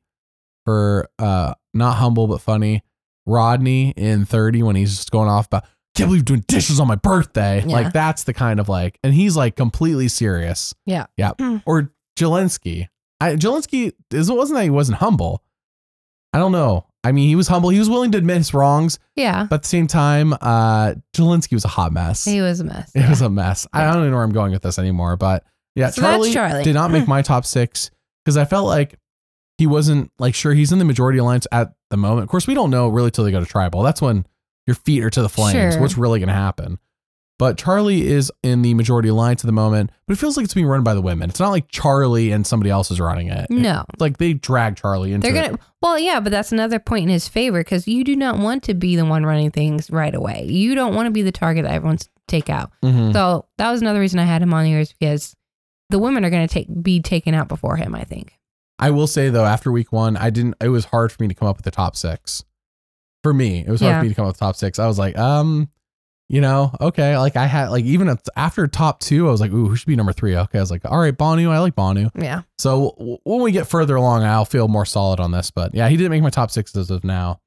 [0.63, 2.83] for uh, not humble but funny.
[3.25, 5.63] Rodney in 30 when he's just going off about.
[5.95, 7.59] Can't believe doing dishes on my birthday.
[7.65, 7.73] Yeah.
[7.73, 10.73] Like that's the kind of like, and he's like completely serious.
[10.85, 11.05] Yeah.
[11.17, 11.31] Yeah.
[11.39, 11.63] Mm.
[11.65, 12.87] Or Jelinsky.
[13.21, 15.43] I, Jelinsky is it wasn't that he wasn't humble.
[16.33, 16.85] I don't know.
[17.03, 17.69] I mean, he was humble.
[17.69, 19.45] He was willing to admit his wrongs, Yeah.
[19.49, 22.25] but at the same time, uh, Jelinsky was a hot mess.
[22.25, 22.91] He was a mess.
[22.95, 23.09] It yeah.
[23.09, 23.67] was a mess.
[23.71, 25.43] I don't even know where I'm going with this anymore, but
[25.75, 26.63] yeah, So Charlie, Charlie.
[26.63, 27.91] did not make my top six
[28.23, 28.95] because I felt like
[29.59, 32.23] he wasn't like sure he's in the majority alliance at the moment.
[32.23, 33.83] Of course, we don't know really till they go to tribal.
[33.83, 34.25] That's when
[34.67, 35.73] your feet are to the flames.
[35.73, 35.81] Sure.
[35.81, 36.79] What's really going to happen?
[37.37, 40.53] But Charlie is in the majority alliance at the moment, but it feels like it's
[40.53, 41.29] being run by the women.
[41.29, 43.47] It's not like Charlie and somebody else is running it.
[43.49, 43.83] no.
[43.91, 45.59] It's like they drag Charlie into They're gonna.
[45.81, 48.73] Well, yeah, but that's another point in his favor because you do not want to
[48.73, 50.45] be the one running things right away.
[50.45, 52.71] You don't want to be the target that everyone's take out.
[52.81, 53.11] Mhm.
[53.11, 55.35] So that was another reason I had him on here is because
[55.89, 57.93] the women are going to take be taken out before him.
[57.95, 58.31] I think.
[58.79, 60.55] I will say though, after week one, I didn't.
[60.61, 62.45] It was hard for me to come up with the top six.
[63.25, 63.99] For me, it was hard Yeah.
[63.99, 64.77] for me to come up with top six.
[64.77, 65.67] I was like, um,
[66.29, 67.17] you know, okay.
[67.17, 69.95] Like I had like even after top two, I was like, ooh, who should be
[69.95, 70.35] number three?
[70.35, 71.49] Okay, I was like, all right, Bhanu.
[71.49, 72.11] I like Bhanu.
[72.15, 72.43] Yeah.
[72.59, 75.49] So w- when we get further along, I'll feel more solid on this.
[75.49, 77.41] But yeah, he didn't make my top six as of now.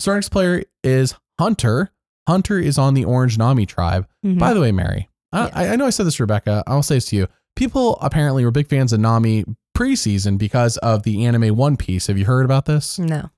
[0.00, 1.90] So our next player is Hunter.
[2.28, 4.06] Hunter is on the Orange Nami tribe.
[4.26, 4.38] Mhm.
[4.38, 5.50] By the way, Mary, I, Yes.
[5.54, 6.62] I, I know I said this, to Rebecca.
[6.66, 7.28] I'll say this to you.
[7.56, 9.44] People apparently were big fans of Nami
[9.76, 12.06] preseason because of the anime One Piece.
[12.08, 12.98] Have you heard about this?
[12.98, 13.30] no.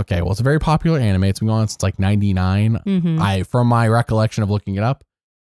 [0.00, 1.24] Okay, well, it's a very popular anime.
[1.24, 2.76] It's been going on since like '99.
[2.84, 5.04] hmm I, from my recollection of looking it up,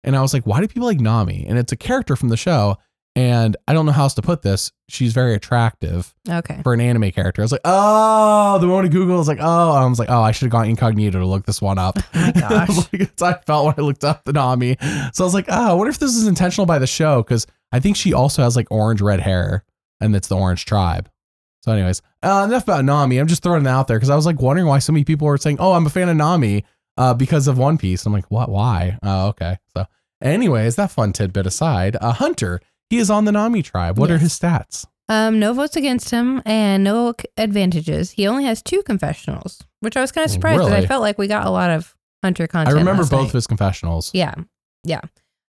[0.03, 1.45] and I was like, why do people like Nami?
[1.47, 2.77] And it's a character from the show,
[3.15, 4.71] and I don't know how else to put this.
[4.87, 6.61] She's very attractive Okay.
[6.63, 7.41] for an anime character.
[7.41, 10.09] I was like, oh, the moment I Google, I was like, oh, I was like,
[10.09, 11.97] oh, I should have gone incognito to look this one up.
[12.15, 12.77] Oh my I gosh.
[12.77, 14.77] like, that's how I felt when I looked up the Nami.
[15.13, 17.45] So I was like, oh, I wonder if this is intentional by the show because
[17.71, 19.63] I think she also has like orange red hair,
[20.01, 21.09] and it's the Orange Tribe.
[21.61, 23.17] So, anyways, uh, enough about Nami.
[23.17, 25.27] I'm just throwing it out there because I was like wondering why so many people
[25.27, 26.63] were saying, oh, I'm a fan of Nami
[26.97, 28.05] uh, because of One Piece.
[28.05, 28.49] I'm like, what?
[28.49, 28.97] Why?
[29.03, 29.57] Oh, okay.
[29.75, 29.85] So,
[30.21, 33.97] anyways, that fun tidbit aside, uh, Hunter, he is on the Nami tribe.
[33.99, 34.85] What are his stats?
[35.09, 38.11] Um, no votes against him and no advantages.
[38.11, 40.59] He only has two confessionals, which I was kind of surprised.
[40.61, 40.83] 'cause Really?
[40.83, 42.75] I felt like we got a lot of Hunter content.
[42.75, 43.25] I remember both night.
[43.27, 44.11] of his confessionals.
[44.13, 44.35] Yeah,
[44.83, 45.01] yeah.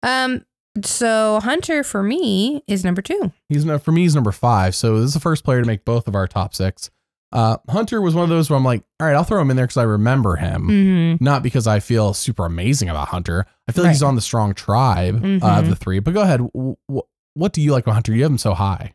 [0.03, 0.43] Um,
[0.83, 3.31] so Hunter for me is number two.
[3.49, 4.75] He's no- for me, he's number five.
[4.75, 6.89] So this is the first player to make both of our top six.
[7.31, 9.57] Uh, Hunter was one of those where I'm like, all right, I'll throw him in
[9.57, 11.23] there because I remember him, Mm-hmm.
[11.23, 13.45] not because I feel super amazing about Hunter.
[13.67, 15.17] I feel like he's on the strong tribe uh,
[15.59, 15.69] of Mhm.
[15.69, 15.99] the three.
[15.99, 16.39] But go ahead.
[16.53, 18.13] W- w- what do you like about Hunter?
[18.13, 18.93] You have him so high.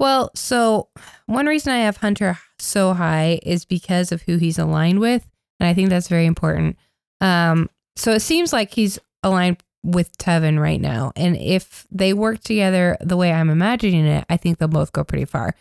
[0.00, 0.88] Well, so
[1.26, 5.28] one reason I have Hunter so high is because of who he's aligned with,
[5.60, 6.76] and I think that's very important.
[7.20, 12.40] Um, so it seems like he's aligned with Tevin right now, and if they work
[12.40, 15.54] together the way I'm imagining it, I think they'll both go pretty far.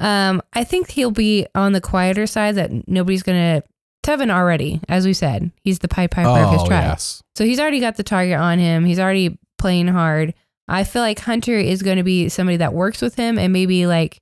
[0.00, 3.62] Um, I think he'll be on the quieter side that nobody's gonna.
[4.04, 6.82] Tevin already, as we said, he's the Pied Piper of his oh tribe.
[6.82, 8.84] yes, So he's already got the target on him.
[8.84, 10.34] He's already playing hard.
[10.66, 13.86] I feel like Hunter is going to be somebody that works with him and maybe
[13.86, 14.20] like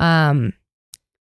[0.00, 0.52] um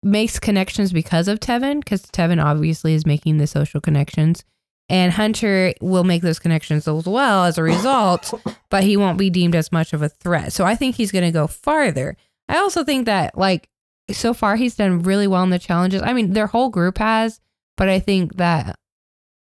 [0.02, 4.42] makes connections because of Tevin because Tevin obviously is making the social connections
[4.88, 8.32] and Hunter will make those connections as well as a result,
[8.70, 10.52] but he won't be deemed as much of a threat.
[10.52, 12.16] So I think he's going to go farther.
[12.48, 13.68] I also think that like
[14.10, 16.00] so far he's done really well in the challenges.
[16.02, 17.40] I mean, their whole group has,
[17.76, 18.78] but I think that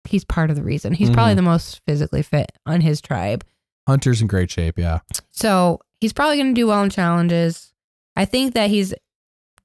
[0.04, 0.92] he's part of the reason.
[0.92, 1.36] He's probably Mhm.
[1.36, 3.44] the most physically fit on his tribe.
[3.88, 4.78] Hunter's in great shape.
[4.78, 5.00] Yeah,
[5.32, 7.72] So he's probably going to do well in challenges.
[8.16, 8.94] I think that he's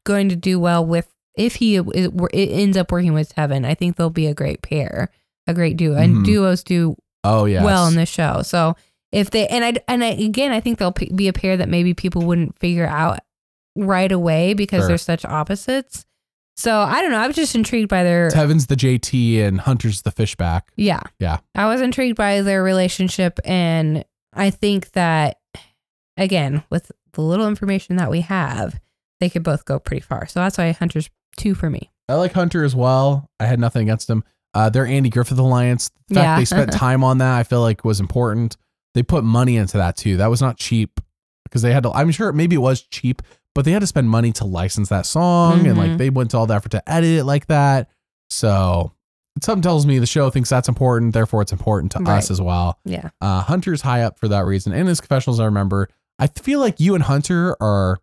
[0.05, 3.65] going to do well with if he is, it ends up working with Tevin.
[3.65, 5.09] I think they'll be a great pair,
[5.49, 6.25] a great duo, and Mhm.
[6.25, 7.63] duos do Oh yeah.
[7.63, 8.41] well in this show.
[8.43, 8.75] So
[9.11, 11.67] if they and I and I, again, I think they'll p- be a pair that
[11.69, 13.19] maybe people wouldn't figure out
[13.75, 14.87] right away because Sure.
[14.89, 16.05] they're such opposites.
[16.57, 17.19] So I don't know.
[17.19, 20.61] I was just intrigued by their Tevin's the JT and Hunter's the Fishbach.
[20.75, 21.37] yeah Yeah.
[21.55, 25.37] I was intrigued by their relationship, and I think that
[26.17, 28.79] again with the little information that we have,
[29.19, 30.27] they could both go pretty far.
[30.27, 31.91] So that's why Hunter's two for me.
[32.07, 33.29] I like Hunter as well.
[33.39, 34.23] I had nothing against him.
[34.53, 35.91] Uh, their Andy Griffith Alliance.
[36.07, 36.39] The fact Yeah.
[36.39, 38.57] they spent time on that, I feel like was important.
[38.95, 40.17] They put money into that too.
[40.17, 40.99] That was not cheap
[41.45, 41.91] because they had to.
[41.91, 43.21] I'm sure maybe it was cheap,
[43.53, 45.97] but they had to spend money to license that song, and like Mhm.
[45.99, 47.89] they went to all the effort to edit it like that.
[48.29, 48.91] So
[49.41, 51.13] something tells me the show thinks that's important.
[51.13, 52.17] Therefore, it's important to Right.
[52.17, 52.77] us as well.
[52.85, 53.09] Yeah.
[53.21, 54.73] Uh, Hunter's high up for that reason.
[54.73, 55.87] And his confessionals, I remember.
[56.17, 57.99] I feel like you and Hunter are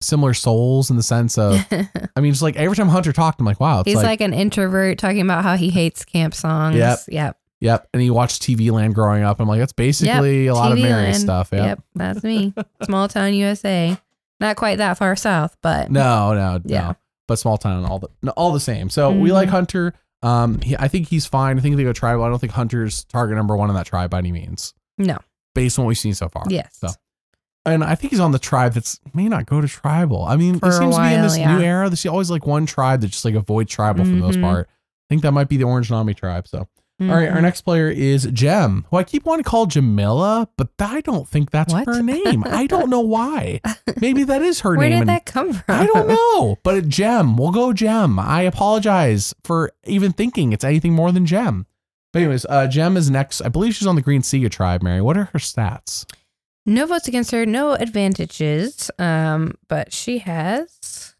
[0.00, 1.54] similar souls in the sense of
[2.16, 4.20] I mean, it's like every time Hunter talked, I'm like, wow, it's He's like, like,
[4.20, 6.76] an introvert talking about how he hates camp songs.
[6.76, 6.98] Yep.
[7.08, 7.36] Yep.
[7.60, 7.88] yep.
[7.92, 9.40] And he watched TV Land growing up.
[9.40, 11.16] I'm like, that's basically a lot of TV Mary Land.
[11.16, 11.48] stuff.
[11.52, 11.62] Yep.
[11.64, 11.80] Yep.
[11.94, 12.54] That's me.
[12.84, 13.96] Small town USA.
[14.40, 16.80] Not quite that far south, but No, no, Yeah.
[16.88, 16.96] no.
[17.26, 18.88] But small town, all the no, all the same.
[18.90, 19.32] So we Mhm.
[19.34, 19.92] like Hunter.
[20.22, 21.58] Um, he, I think he's fine.
[21.58, 22.24] I think they go tribal.
[22.24, 24.74] I don't think Hunter's target number one in that tribe by any means.
[24.96, 25.18] No.
[25.54, 26.44] Based on what we've seen so far.
[26.48, 26.76] yes.
[26.80, 26.88] So.
[27.68, 30.24] And I think he's on the tribe that's may not go to tribal.
[30.24, 31.56] I mean, For it seems to be in this yeah.
[31.56, 31.88] new era.
[31.88, 34.42] There's always like one tribe that just like avoid tribal for the most Mhm.
[34.42, 34.68] part.
[34.68, 36.46] I think that might be the Orange Nami tribe.
[36.48, 36.66] So
[37.00, 37.42] All right, our Mhm.
[37.42, 41.52] next player is Jem, who I keep wanting to call Jamila, but I don't think
[41.52, 41.86] that's What?
[41.86, 42.42] her name.
[42.44, 43.60] I don't know why.
[44.00, 44.78] Maybe that is her name.
[44.78, 44.98] Where name.
[44.98, 45.62] did and that come from?
[45.68, 48.18] I don't know, but Jem, we'll go Jem.
[48.18, 51.66] I apologize for even thinking it's anything more than Jem.
[52.12, 53.42] But anyways, uh, Jem is next.
[53.42, 54.82] I believe she's on the Green Siga tribe.
[54.82, 56.04] Mary, what are her stats?
[56.68, 58.90] No votes against her, no advantages.
[58.98, 61.14] Um, but she has.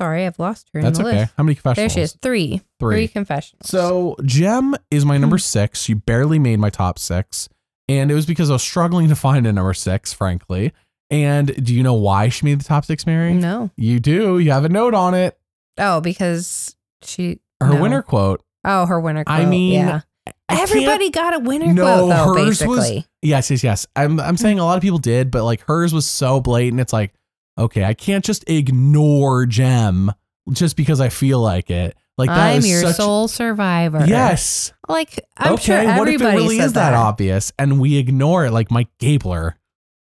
[0.00, 1.18] Sorry, I've lost her in That's the okay.
[1.22, 1.32] list.
[1.36, 1.76] How many confessions?
[1.76, 2.12] There she is.
[2.22, 2.62] Three.
[2.78, 2.94] Three.
[2.94, 3.68] Three confessionals.
[3.68, 5.22] So Jem is my Hmm.
[5.22, 5.82] number six.
[5.82, 7.48] She barely made my top six.
[7.88, 10.72] And it was because I was struggling to find a number six, frankly.
[11.10, 13.32] And do you know why she made the top six, Mary?
[13.34, 13.70] no.
[13.76, 14.38] You do.
[14.38, 15.36] You have a note on it.
[15.78, 17.40] Oh, because she.
[17.60, 17.82] Her no.
[17.82, 18.44] winner quote.
[18.64, 19.36] Oh, her winner quote.
[19.40, 20.00] I mean, yeah.
[20.48, 23.06] I Everybody got a winner No, quote, though, hers was- basically.
[23.22, 23.86] Yes, yes, yes.
[23.96, 26.80] I'm I'm saying a lot of people did, but like hers was so blatant.
[26.80, 27.12] It's like,
[27.58, 30.12] okay, I can't just ignore Jem
[30.52, 31.96] just because I feel like it.
[32.16, 34.04] Like that I'm is your such sole survivor.
[34.06, 34.72] Yes.
[34.88, 35.62] Like, I'm okay.
[35.62, 36.94] sure what if it everybody really is that, that.
[36.94, 38.50] obvious and we ignore it?
[38.52, 39.56] Like Mike Gabler,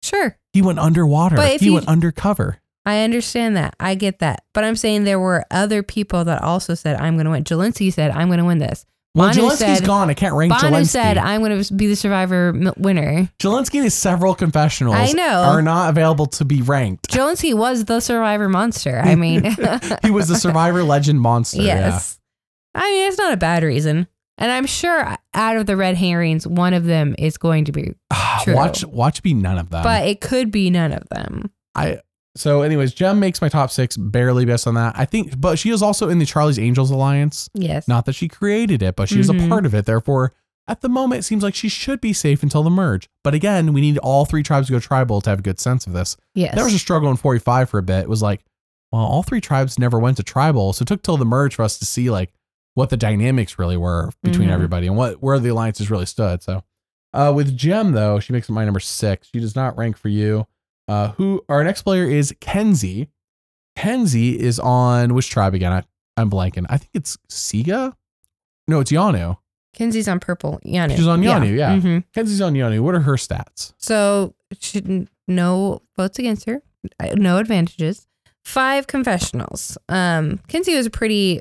[0.02, 0.36] Sure.
[0.52, 1.34] he went underwater.
[1.36, 2.58] But if he you- went undercover.
[2.86, 3.74] I understand that.
[3.80, 4.44] I get that.
[4.52, 7.42] But I'm saying there were other people that also said, I'm going to win.
[7.42, 8.84] Jelinsky said, I'm going to win this.
[9.14, 10.10] Well, Bhanu Jelinsky's said- gone.
[10.10, 10.86] I can't rank Jelinsky.
[10.88, 13.30] said, I'm going to be the survivor m- winner.
[13.38, 14.96] Jelinsky has several confessionals.
[14.96, 15.42] I know.
[15.42, 17.08] Are not available to be ranked.
[17.12, 18.98] Jelinsky was the survivor monster.
[18.98, 19.44] I mean,
[20.02, 21.62] he was the survivor legend monster.
[21.62, 22.18] yes.
[22.74, 24.08] I mean, it's not a bad reason.
[24.36, 27.94] And I'm sure out of the red herrings, one of them is going to be,
[28.42, 28.54] True.
[28.56, 29.84] Watch watch be none of them.
[29.84, 31.52] but it could be none of them.
[31.76, 32.00] I
[32.36, 34.94] so anyways, Jem makes my top six, barely based on that.
[34.96, 37.48] I think but she is also in the Charlie's Angels Alliance.
[37.54, 37.86] Yes.
[37.88, 39.84] Not that she created it, but she was a part of it.
[39.86, 40.32] Therefore,
[40.66, 43.08] at the moment, it seems like she should be safe until the merge.
[43.22, 45.86] But again, we need all three tribes to go tribal to have a good sense
[45.86, 46.16] of this.
[46.34, 46.54] yes.
[46.54, 48.00] There was a struggle in 45 for a bit.
[48.04, 48.42] It was like,
[48.90, 50.72] well, all three tribes never went to tribal.
[50.72, 52.32] So it took till the merge for us to see like
[52.74, 54.52] what the dynamics really were between Mhm.
[54.52, 56.42] everybody and what where the alliances really stood.
[56.42, 56.64] So
[57.12, 59.28] uh, with Jem though, she makes it my number six.
[59.32, 60.46] She does not rank for you.
[60.88, 63.08] Uh, who our next player is Kenzie.
[63.76, 65.72] Kenzie is on which tribe again?
[65.72, 65.82] I,
[66.16, 66.66] I'm blanking.
[66.68, 67.94] I think it's Siga.
[68.68, 69.36] No, it's Yanu.
[69.74, 70.60] Kenzie's on purple.
[70.64, 70.94] Yanu.
[70.96, 71.74] She's on Yanu, yeah.
[71.76, 72.04] Mhm.
[72.14, 72.80] Kenzie's on Yanu.
[72.80, 73.72] What are her stats?
[73.78, 76.62] So she, no votes against her,
[77.16, 78.06] no advantages.
[78.44, 79.76] Five confessionals.
[79.88, 81.40] Um, Kenzie was a pretty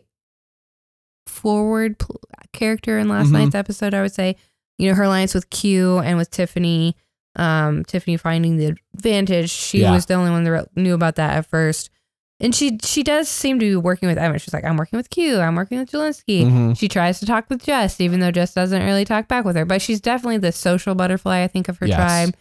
[1.27, 2.19] forward pl-
[2.53, 3.31] character in last Mhm.
[3.33, 3.93] night's episode.
[3.93, 4.35] I would say,
[4.77, 6.95] you know, her alliance with Q and with Tiffany.
[7.35, 9.49] Um, Tiffany finding the advantage.
[9.49, 9.91] She Yeah.
[9.91, 11.89] was the only one that knew about that at first.
[12.39, 14.37] And she she does seem to be working with Emma.
[14.37, 15.39] She's like, I'm working with Q.
[15.39, 16.43] I'm working with Jelinsky.
[16.45, 16.77] Mhm.
[16.77, 19.65] She tries to talk with Jess, even though Jess doesn't really talk back with her.
[19.65, 21.95] But she's definitely the social butterfly, I think, of her Yes.
[21.97, 22.35] tribe,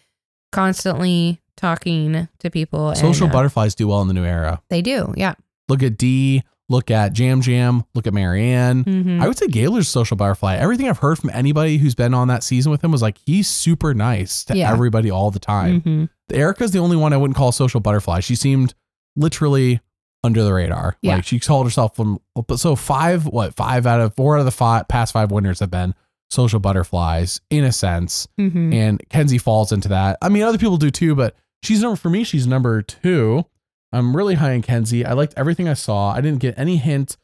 [0.50, 2.94] constantly talking to people.
[2.94, 4.60] Social and, uh, butterflies do well in the new era.
[4.70, 5.34] They do, yeah.
[5.68, 6.42] Look at Dee.
[6.72, 7.84] Look at Yam Yam.
[7.94, 8.84] Look at Maryanne.
[8.84, 9.20] Mhm.
[9.22, 10.56] I would say Gabler's social butterfly.
[10.56, 13.46] Everything I've heard from anybody who's been on that season with him was like he's
[13.46, 14.72] super nice to Yeah.
[14.72, 15.82] everybody all the time.
[15.82, 16.08] Mhm.
[16.32, 18.20] Erika's the only one I wouldn't call social butterfly.
[18.20, 18.74] She seemed
[19.16, 19.80] literally
[20.24, 20.96] under the radar.
[21.02, 21.16] Yeah.
[21.16, 24.44] Like she called herself from but so five what five out of four out of
[24.46, 25.94] the five past five winners have been
[26.30, 28.26] social butterflies in a sense.
[28.40, 28.72] Mhm.
[28.74, 30.16] And Kenzie falls into that.
[30.22, 32.24] I mean, other people do too, but she's number for me.
[32.24, 33.44] She's number two.
[33.92, 35.04] I'm really high on Kenzie.
[35.04, 36.12] I liked everything I saw.
[36.12, 37.16] I didn't get any hint,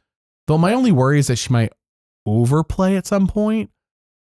[0.47, 0.59] though.
[0.59, 1.73] My only worry is that she might
[2.27, 3.71] overplay at some point.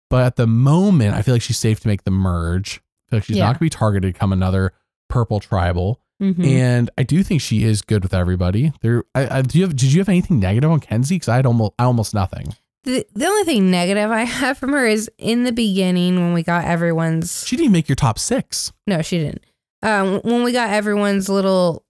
[0.10, 2.82] But at the moment, I feel like she's safe to make the merge.
[3.08, 3.44] I feel like she's Yeah.
[3.46, 4.74] not going to be targeted come another
[5.10, 6.02] purple tribal.
[6.22, 6.46] Mhm.
[6.46, 8.74] And I do think she is good with everybody.
[8.82, 9.76] There, I, I do you have?
[9.76, 11.16] Did you have anything negative on Kenzie?
[11.16, 12.54] Because I had almost, I almost nothing.
[12.84, 16.44] the, the only thing negative I have from her is in the beginning when we
[16.44, 18.72] got everyone's She didn't make your top six.
[18.86, 19.44] no, she didn't.
[19.82, 21.84] Um, when we got everyone's little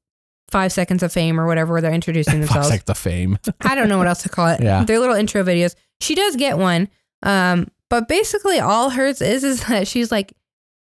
[0.52, 2.68] five seconds of fame or whatever, where they're introducing Five themselves.
[2.70, 3.40] seconds of fame.
[3.62, 4.62] I don't know what else to call it.
[4.62, 4.84] Yeah.
[4.84, 5.76] Their little intro videos.
[6.02, 6.90] She does get one.
[7.24, 10.34] Um, but basically all hers is is that she's like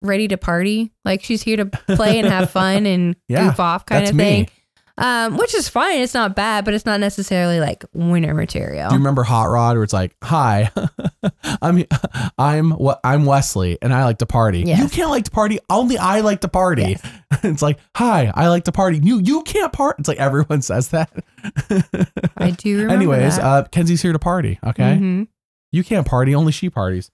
[0.02, 0.92] ready to party.
[1.04, 4.48] Like she's here to play and have fun and Yeah, goof off kind of me.
[4.98, 5.98] Um, which is fine.
[6.00, 8.88] It's not bad, but it's not necessarily like winner material.
[8.88, 10.70] Do you remember Hot Rod, where it's like, "Hi,
[11.60, 11.84] I'm
[12.38, 14.60] I'm what I'm Wesley, and I like to party.
[14.60, 14.80] Yes.
[14.80, 15.58] You can't like to party.
[15.68, 17.02] Only I like to party." Yes.
[17.44, 18.98] it's like, "Hi, I like to party.
[19.02, 21.10] You you can't party." It's like everyone says that.
[22.38, 22.94] I do remember.
[22.94, 23.44] Anyways, that.
[23.44, 24.58] uh, Kenzie's here to party.
[24.64, 25.28] Okay, Mhm.
[25.72, 26.34] you can't party.
[26.34, 27.10] Only she parties.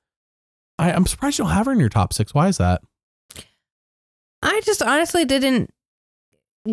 [0.78, 2.32] I, I'm surprised you don't have her in your top six.
[2.32, 2.82] Why is that?
[4.40, 5.70] I just honestly didn't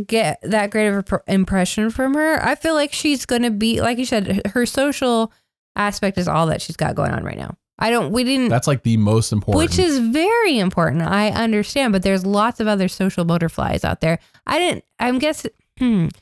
[0.06, 2.44] get that great of a pr- impression from her.
[2.44, 5.32] I feel like she's going to be, like you said, her social
[5.76, 7.56] aspect is all that she's got going on right now.
[7.82, 9.58] I don't, we didn't, That's like the most important.
[9.64, 11.02] which is very important.
[11.02, 14.20] I understand, but there's lots of other social butterflies out there.
[14.46, 16.08] I didn't, I'm guessing, hmm.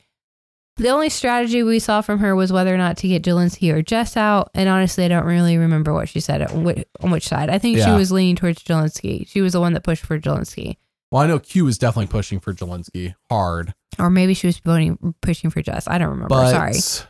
[0.78, 3.82] The only strategy we saw from her was whether or not to get Jelinsky or
[3.82, 4.52] Jess out.
[4.54, 7.50] And honestly, I don't really remember what she said on which, on which side.
[7.50, 9.28] I think she was leaning towards Jelinsky.
[9.28, 10.78] She was the one that pushed for Jelinsky.
[11.12, 13.74] Well, I know Q was definitely pushing for Jelinsky hard.
[13.98, 15.88] Or maybe she was voting pushing for Jess.
[15.88, 16.28] I don't remember.
[16.30, 17.08] But Sorry.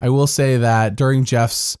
[0.00, 1.76] I will say that during Jeff's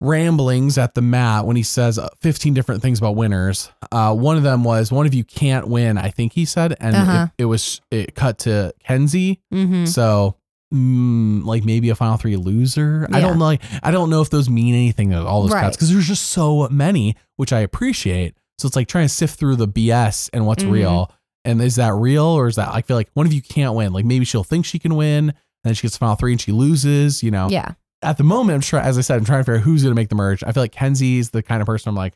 [0.00, 4.36] ramblings at the mat, when he says uh, 15 different things about winners, uh, one
[4.36, 6.74] of them was one of you can't win, I think he said.
[6.80, 7.26] And Uh-huh.
[7.38, 9.40] it, it was, it cut to Kenzie.
[9.52, 9.86] Mm-hmm.
[9.86, 10.36] So,
[10.72, 13.08] mm, like maybe a final three loser.
[13.12, 13.44] I don't know.
[13.46, 15.62] Like, I don't know if those mean anything, all those Right.
[15.62, 18.36] cuts, because there's just so many, which I appreciate.
[18.58, 20.70] So it's like trying to sift through the BS and what's Mhm.
[20.72, 21.12] real.
[21.44, 23.92] And is that real or is that I feel like one of you can't win?
[23.92, 26.52] Like maybe she'll think she can win, and then she gets final three and she
[26.52, 27.22] loses.
[27.22, 27.72] You know, Yeah.
[28.02, 28.84] at the moment, I'm trying.
[28.86, 30.42] As I said, I'm trying to figure out who's going to make the merge.
[30.42, 32.14] I feel like Kenzie's the kind of person I'm like.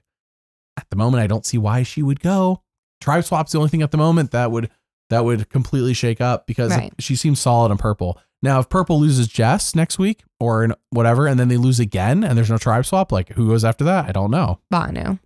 [0.76, 2.62] At the moment, I don't see why she would go.
[3.00, 4.70] Tribe swap's the only thing at the moment that would
[5.11, 6.92] that would completely shake up because Right.
[7.00, 8.16] she seems solid on purple.
[8.42, 12.22] Now, if purple loses Jess next week or in whatever, and then they lose again,
[12.22, 14.09] and there's no tribe swap, like who goes after that?
[14.09, 14.61] I don't know.
[14.72, 15.18] Bhanu.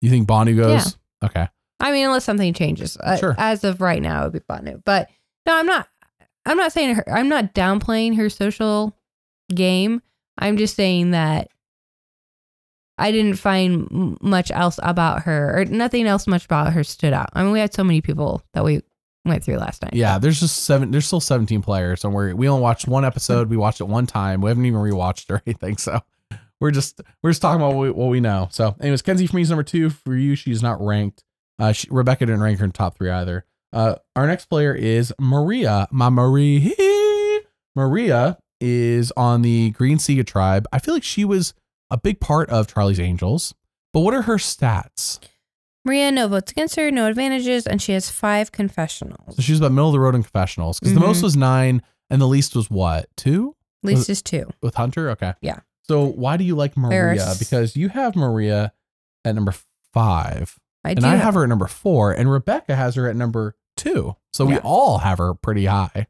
[0.00, 0.96] You think Bhanu goes?
[1.22, 1.48] Okay.
[1.80, 2.96] I mean, unless something changes.
[2.98, 3.34] Uh, Sure.
[3.38, 4.82] As of right now, it would be Bhanu.
[4.84, 5.08] But
[5.46, 5.88] no, I'm not.
[6.46, 7.08] I'm not saying her.
[7.12, 8.96] I'm not downplaying her social
[9.54, 10.02] game.
[10.38, 11.48] I'm just saying that
[12.98, 17.12] I didn't find m- much else about her, or nothing else much about her stood
[17.12, 17.30] out.
[17.34, 18.82] I mean, we had so many people that we
[19.24, 19.94] went through last night.
[19.94, 20.90] Yeah, there's just seven.
[20.90, 23.48] There's still 17 players, and we we only watched one episode.
[23.48, 24.40] We watched it one time.
[24.40, 25.76] We haven't even rewatched or anything.
[25.78, 26.00] So
[26.60, 28.48] we're just we're just talking about what we, what we know.
[28.50, 29.90] So, anyways, Kenzie for me is number two.
[29.90, 31.24] For you, she's not ranked.
[31.58, 33.44] Uh, she, Rebecca didn't rank her in top three either.
[33.72, 35.88] Uh, our next player is Maria.
[35.90, 36.70] My Maria.
[37.76, 40.66] Maria is on the Green Siga tribe.
[40.72, 41.54] I feel like she was
[41.90, 43.54] a big part of Charlie's Angels.
[43.92, 45.18] But what are her stats?
[45.84, 49.36] Maria, no votes against her, no advantages, and she has five confessionals.
[49.36, 51.04] So she was about middle of the road in confessionals because the Mhm.
[51.06, 53.56] most was nine and the least was what two?
[53.82, 54.50] Least is two.
[54.62, 55.08] with Hunter?
[55.10, 55.32] Okay.
[55.40, 55.60] Yeah.
[55.90, 57.16] So why do you like Maria?
[57.16, 58.72] There's- Because you have Maria
[59.24, 59.52] at number
[59.92, 61.06] five, I and do.
[61.06, 64.14] I have her at number four, and Rebecca has her at number two.
[64.32, 66.06] So we all have her pretty high.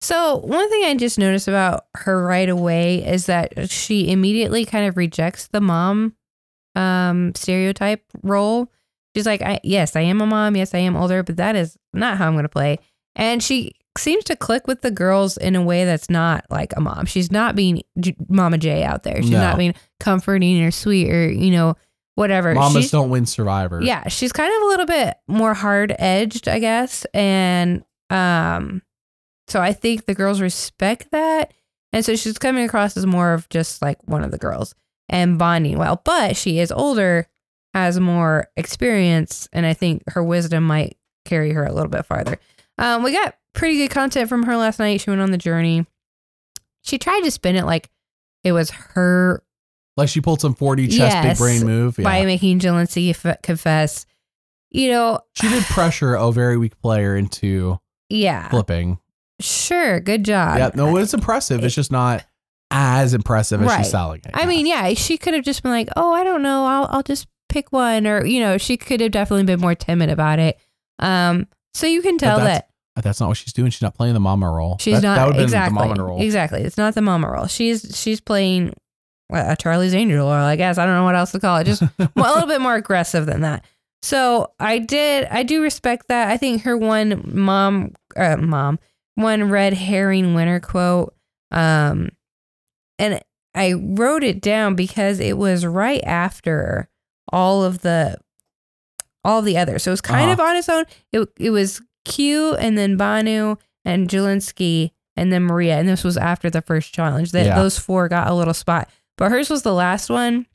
[0.00, 4.86] So one thing I just noticed about her right away is that she immediately kind
[4.88, 6.14] of rejects the mom
[6.74, 8.70] um stereotype role.
[9.16, 10.56] She's like, I, yes, I am a mom.
[10.56, 12.78] Yes, I am older, but that is not how I'm going to play.
[13.16, 16.80] And she seems to click with the girls in a way that's not like a
[16.80, 17.04] mom.
[17.06, 19.20] She's not being J- Mama J out there.
[19.20, 19.40] She's No.
[19.40, 21.74] not being comforting or sweet or, you know,
[22.14, 22.54] whatever.
[22.54, 23.80] Mamas She's- don't win Survivor.
[23.82, 27.06] yeah, she's kind of a little bit more hard edged, I guess.
[27.12, 28.82] And um
[29.48, 31.52] so I think the girls respect that.
[31.92, 34.74] And so she's coming across as more of just like one of the girls
[35.08, 36.02] and bonding well.
[36.04, 37.26] But she is older,
[37.74, 42.38] has more experience, and I think her wisdom might carry her a little bit farther.
[42.78, 45.00] Um, we got pretty good content from her last night.
[45.00, 45.86] She went on the journey.
[46.82, 47.90] She tried to spin it like
[48.44, 49.42] it was her
[49.96, 51.98] Like she pulled some 4D chest big brain move.
[51.98, 52.04] Yeah.
[52.04, 54.06] by making Jelinsky f- confess.
[54.70, 58.48] You know, she did pressure a very weak player into yeah.
[58.48, 58.98] flipping.
[59.40, 60.58] Sure, good job.
[60.58, 61.62] yeah, no, it's impressive.
[61.64, 62.24] It's just not
[62.70, 63.78] as impressive as Right.
[63.78, 64.30] she's selling it.
[64.34, 67.02] I mean, yeah, she could have just been like, "Oh, I don't know, I'll I'll
[67.04, 70.58] just pick one," or you know, she could have definitely been more timid about it.
[70.98, 71.46] Um,
[71.78, 73.70] so you can tell that that's not what she's doing.
[73.70, 74.76] She's not playing the mama role.
[74.80, 76.20] she's That- not That would have been exactly the mama role.
[76.20, 76.62] exactly.
[76.62, 77.46] It's not the mama role.
[77.46, 78.74] She's she's playing
[79.32, 81.64] a Charlie's Angel, or I guess I don't know what else to call it.
[81.64, 83.64] Just a little bit more aggressive than that.
[84.02, 86.28] So I did, I do respect that.
[86.28, 88.78] I think her one mom, uh, mom,
[89.16, 91.14] one red herring winner quote,
[91.50, 92.08] um,
[92.98, 93.20] and
[93.54, 96.88] I wrote it down because it was right after
[97.32, 98.16] all of the,
[99.28, 99.82] all the others.
[99.82, 100.32] So it was kind Uh-huh.
[100.32, 100.84] of on its own.
[101.12, 106.16] It it was Q and then Bhanu and Jelinsky and then Maria, and this was
[106.16, 107.32] after the first challenge.
[107.32, 107.56] That Yeah.
[107.56, 110.46] those four got a little spot, but hers was the last one,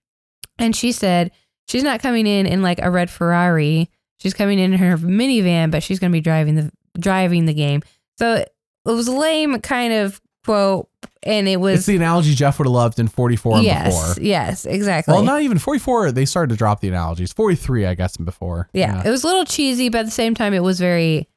[0.58, 1.32] and she said
[1.68, 3.90] she's not coming in in like a red Ferrari.
[4.18, 7.82] She's coming in her minivan, but she's going to be driving the driving the game.
[8.18, 8.50] So it
[8.86, 10.88] was lame kind of quote,
[11.24, 14.24] and it was It's the analogy Jeff would have loved in 44 and yes, before.
[14.24, 15.14] yes, exactly.
[15.14, 16.12] Well, not even 44.
[16.12, 17.32] They started to drop the analogies.
[17.34, 18.70] 43, I guess, and before.
[18.74, 21.28] yeah, it was a little cheesy, but at the same time, it was very,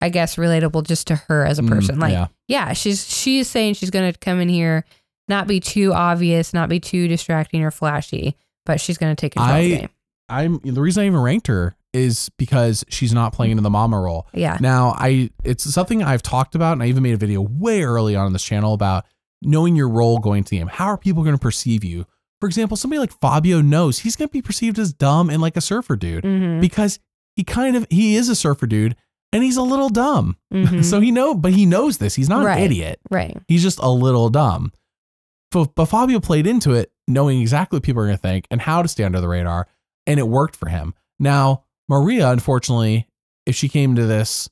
[0.00, 1.98] I guess, relatable just to her as a Mm, person.
[1.98, 2.26] like, yeah.
[2.48, 4.84] yeah, she's she's saying she's going to come in here,
[5.28, 8.36] not be too obvious, not be too distracting or flashy,
[8.66, 9.88] but she's going to take control of the I- game.
[10.28, 13.98] I'm the reason I even ranked her is because she's not playing in the mama
[14.00, 14.26] role.
[14.32, 14.56] Yeah.
[14.60, 18.16] Now, I it's something I've talked about, and I even made a video way early
[18.16, 19.04] on in this channel about
[19.42, 20.68] knowing your role going to the game.
[20.68, 22.06] How are people going to perceive you?
[22.40, 25.56] For example, somebody like Fabio knows he's going to be perceived as dumb and like
[25.56, 26.60] a surfer dude Mm-hmm.
[26.60, 26.98] because
[27.36, 28.96] he kind of he is a surfer dude
[29.32, 30.36] and he's a little dumb.
[30.52, 30.84] Mhm.
[30.84, 32.14] so he know, but he knows this.
[32.14, 32.58] He's not Right.
[32.58, 33.00] an idiot.
[33.10, 33.36] right.
[33.48, 34.72] He's just a little dumb.
[35.50, 38.60] But, but Fabio played into it knowing exactly what people are going to think and
[38.60, 39.66] how to stay under the radar,
[40.06, 40.94] and it worked for him.
[41.18, 43.06] Now, Maria, unfortunately,
[43.46, 44.48] if she came to this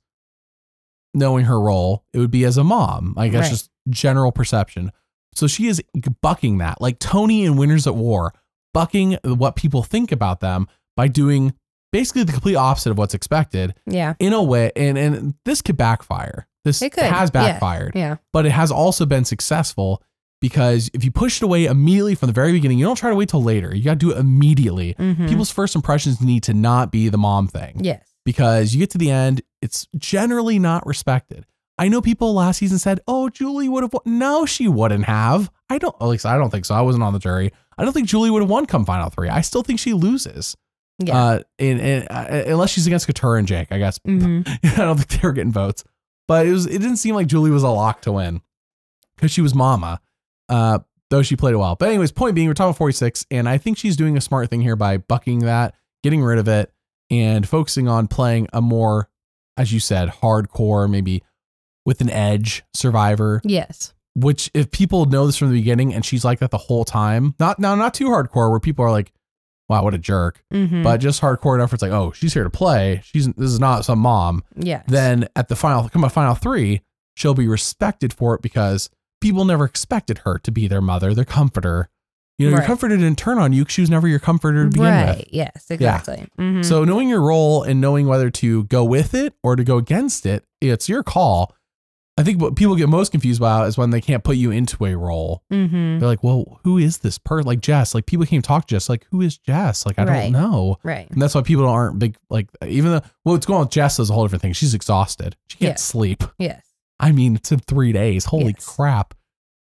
[1.14, 3.14] knowing her role, it would be as a mom.
[3.16, 3.50] I guess Right.
[3.50, 4.92] just general perception.
[5.34, 5.82] So she is
[6.22, 8.34] bucking that, like Tony in Winners at War,
[8.74, 11.54] bucking what people think about them by doing
[11.92, 14.14] basically the complete opposite of what's expected Yeah.
[14.20, 14.70] in a way.
[14.76, 16.46] And, and this could backfire.
[16.64, 17.52] This It could, has yeah.
[17.52, 18.16] backfired Yeah.
[18.32, 20.02] but it has also been successful
[20.40, 23.16] because if you push it away immediately from the very beginning, you don't try to
[23.16, 23.74] wait till later.
[23.74, 24.94] You got to do it immediately.
[24.94, 25.28] Mhm.
[25.28, 28.06] People's first impressions need to not be the mom thing Yes.
[28.24, 31.46] because you get to the end, it's generally not respected.
[31.78, 35.50] I know people last season said, "Oh, Julie would have." won." No, she wouldn't have.
[35.70, 35.94] I don't.
[36.00, 36.74] At least I don't think so.
[36.74, 37.52] I wasn't on the jury.
[37.78, 39.28] I don't think Julie would have won come final three.
[39.30, 40.56] I still think she loses.
[40.98, 41.16] Yeah.
[41.16, 43.98] Uh, and, and uh, unless she's against Katurah and Jake, I guess.
[44.06, 44.46] Mhm.
[44.46, 45.82] I don't think they were getting votes,
[46.28, 46.66] but it was.
[46.66, 48.42] It didn't seem like Julie was a lock to win
[49.16, 50.00] because she was Mama.
[50.50, 50.80] Uh,
[51.10, 51.76] though she played it well.
[51.76, 54.50] But anyways, point being, we're talking about 46, and I think she's doing a smart
[54.50, 56.72] thing here by bucking that, getting rid of it,
[57.10, 59.08] and focusing on playing a more,
[59.56, 61.22] as you said, hardcore, maybe
[61.86, 63.40] with an edge survivor.
[63.44, 63.92] Yes.
[64.14, 67.34] Which, if people know this from the beginning, and she's like that the whole time,
[67.40, 69.12] not now, not too hardcore, where people are like,
[69.68, 70.82] "Wow, what a jerk," Mm-hmm.
[70.82, 71.70] but just hardcore enough.
[71.70, 73.00] Where it's like, "Oh, she's here to play.
[73.04, 74.82] She's this is not some mom." Yeah.
[74.88, 76.80] then at the final come a final three,
[77.16, 78.90] she'll be respected for it because
[79.20, 81.88] people never expected her to be their mother, their comforter.
[82.38, 82.66] You know, your Right.
[82.66, 85.18] comforter didn't turn on you because she was never your comforter to begin right.
[85.18, 85.26] with.
[85.30, 85.66] Yes.
[85.68, 86.26] Exactly.
[86.38, 86.64] Mhm.
[86.64, 90.24] So knowing your role and knowing whether to go with it or to go against
[90.24, 91.54] it, it's your call.
[92.16, 94.84] I think what people get most confused about is when they can't put you into
[94.84, 95.42] a role.
[95.52, 96.00] Mhm.
[96.00, 97.46] They're like, well, who is this person?
[97.46, 97.94] Like Jess.
[97.94, 98.88] Like people came talk to Jess.
[98.88, 99.84] Like, who is Jess?
[99.86, 100.22] Like, I Right.
[100.24, 100.78] don't know.
[100.82, 101.10] Right.
[101.10, 103.98] And that's why people aren't big, like, even though well, what's going on with Jess
[103.98, 104.52] is a whole different thing.
[104.54, 105.36] She's exhausted.
[105.48, 105.82] She can't Yes.
[105.82, 106.24] sleep.
[106.38, 106.62] Yes.
[107.00, 108.26] I mean, it's in three days.
[108.26, 108.66] Holy Yes.
[108.76, 109.14] crap.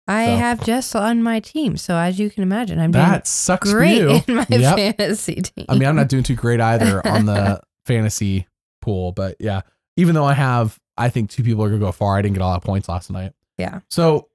[0.08, 3.28] I So- have Jess on my team, so as you can imagine, I'm doing That
[3.28, 4.22] sucks great for you.
[4.28, 4.76] in my Yep.
[4.98, 5.66] fantasy team.
[5.68, 8.48] I mean, I'm not doing too great either on the fantasy
[8.82, 9.62] pool, but yeah,
[9.98, 12.18] even though I have, I think two people are going to go far.
[12.18, 13.34] I didn't get a lot of points last night.
[13.58, 13.80] Yeah.
[13.90, 14.30] So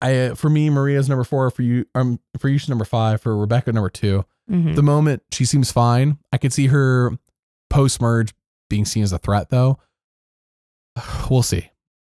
[0.00, 1.50] I, for me, Maria's number four.
[1.50, 3.20] For you, um, for you, she's number five.
[3.20, 4.24] For Rebecca, number two.
[4.50, 4.74] Mhm.
[4.74, 7.12] The moment she seems fine, I could see her
[7.68, 8.34] post merge
[8.70, 9.78] being seen as a threat, though.
[11.30, 11.70] We'll see,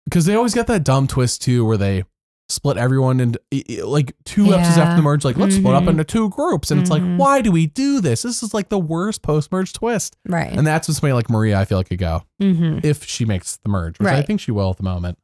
[0.07, 2.05] because they always get that dumb twist too, where they
[2.49, 3.41] split everyone into
[3.85, 5.25] like two episodes after the merge.
[5.25, 5.89] Like, let's split up Mhm.
[5.89, 7.17] into two groups, and it's like, Mhm.
[7.17, 8.23] why do we do this?
[8.23, 10.53] This is like the worst post merge twist, right.
[10.53, 12.79] and that's when somebody like Maria, I feel like could go mm-hmm.
[12.85, 15.19] if she makes the merge, which I think she will at the moment.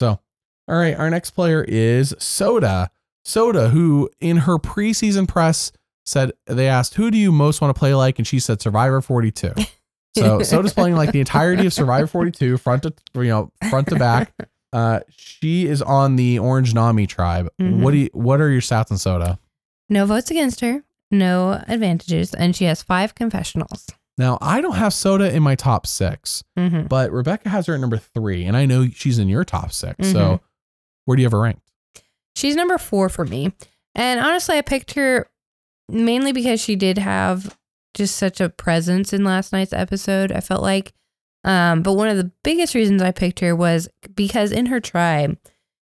[0.00, 0.18] So,
[0.66, 2.90] all right, our next player is Soda.
[3.24, 5.72] Soda, who in her preseason press
[6.06, 9.00] said they asked, "Who do you most want to play like?" and she said Survivor
[9.02, 9.52] 42.
[10.16, 13.96] So Soda's playing like the entirety of Survivor 42, front to you know front to
[13.96, 14.32] back.
[14.74, 17.50] Uh, she is on the Orange Nami tribe.
[17.60, 17.80] Mhm.
[17.80, 19.38] What do you, what are your stats on Soda?
[19.90, 23.88] No votes against her, no advantages, and she has five confessionals.
[24.16, 26.86] Now I don't have Soda in my top six, Mm-hmm.
[26.86, 30.08] but Rebecca has her at number three, and I know she's in your top 6
[30.10, 30.40] So Mhm.
[31.04, 31.70] where do you have her ranked?
[32.34, 33.52] She's number four for me.
[33.94, 35.26] And honestly, I picked her
[35.90, 37.58] mainly because she did have
[37.94, 40.32] just such a presence in last night's episode.
[40.32, 40.92] I felt like,
[41.44, 45.38] um, but one of the biggest reasons I picked her was because in her tribe,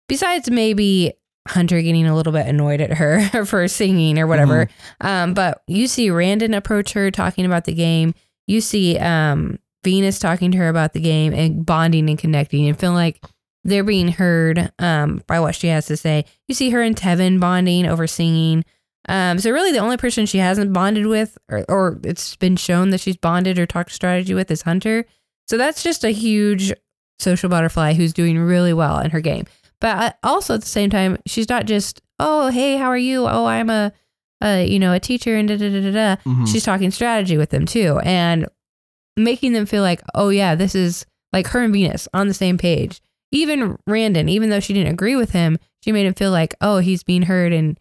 [0.08, 1.14] besides maybe
[1.48, 4.70] Hunter getting a little bit annoyed at her for singing or whatever.
[5.02, 8.14] Um, but you see Randen approach her talking about the game.
[8.48, 12.80] You see um, Venus talking to her about the game and bonding and connecting and
[12.80, 13.24] feeling like
[13.64, 16.26] they're being heard um, by what she has to say.
[16.48, 18.64] You see her and Tevin bonding over singing.
[19.08, 22.90] Um, so really, the only person she hasn't bonded with, or, or it's been shown
[22.90, 25.06] that she's bonded or talked strategy with, is Hunter.
[25.48, 26.74] So that's just a huge
[27.18, 29.46] social butterfly who's doing really well in her game.
[29.82, 33.46] But also at the same time, she's not just oh hey how are you oh
[33.46, 33.94] I'm a,
[34.44, 36.22] a you know a teacher and da da da da da.
[36.24, 36.48] Mhm.
[36.52, 38.48] She's talking strategy with them too and
[39.18, 42.58] making them feel like oh yeah this is like her and Venus on the same
[42.58, 43.02] page.
[43.32, 46.80] Even Randen, even though she didn't agree with him, she made him feel like oh
[46.80, 47.80] he's being heard and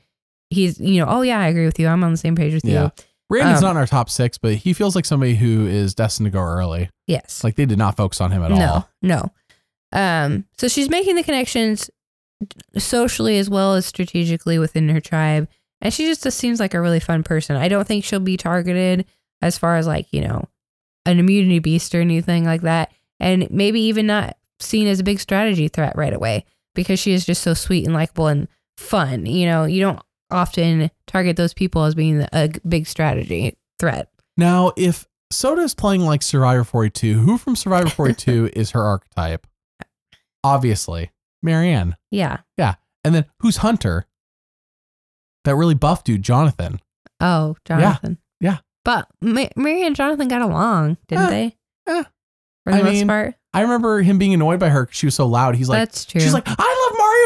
[0.51, 2.65] he's you know oh yeah I agree with you I'm on the same page with
[2.65, 2.85] Yeah.
[2.85, 2.91] you.
[3.31, 6.27] Randen's Um, not in our top six, but he feels like somebody who is destined
[6.27, 6.89] to go early.
[7.07, 7.45] Yes.
[7.45, 8.89] Like they did not focus on him at no, all.
[9.03, 9.33] No.
[9.93, 11.91] Um, so she's making the connections
[12.77, 15.49] socially as well as strategically within her tribe.
[15.81, 17.57] And she just, just seems like a really fun person.
[17.57, 19.05] I don't think she'll be targeted
[19.43, 20.49] as far as like, you know,
[21.07, 22.93] an immunity beast or anything like that.
[23.21, 26.45] And maybe even not seen as a big strategy threat right away
[26.75, 29.27] because she is just so sweet and likable and fun.
[29.27, 30.01] You know, you don't
[30.31, 34.11] often target those people as being a big strategy threat.
[34.37, 39.47] Now, if Soda is playing like Survivor 42, who from Survivor 42 is her archetype?
[40.45, 41.11] Obviously,
[41.45, 41.95] Maryanne.
[42.11, 42.39] Yeah.
[42.57, 42.75] Yeah.
[43.05, 44.07] And then who's Hunter?
[45.45, 46.81] That really buff dude, Jonathan.
[47.21, 48.19] Oh, Jonathan.
[48.41, 48.59] yeah.
[48.85, 51.57] But Ma- Maryanne Jonathan got along, didn't Eh, they?
[51.89, 52.03] eh.
[52.65, 53.35] For the I most mean, part.
[53.53, 55.57] I remember him being annoyed by her because she was so loud.
[55.57, 56.21] He's like, That's true.
[56.21, 56.53] she's like, I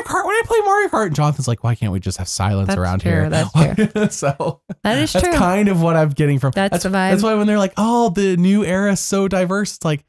[0.04, 1.06] Mario Kart when I play Mario Kart.
[1.06, 3.28] And Jonathan's like, why can't we just have silence That's around true, here?
[3.28, 5.34] that's so that is that's true.
[5.34, 6.52] kind of what I'm getting from.
[6.52, 7.10] That's the vibe.
[7.10, 10.04] That's why when they're like, oh, the new era is so diverse, it's like,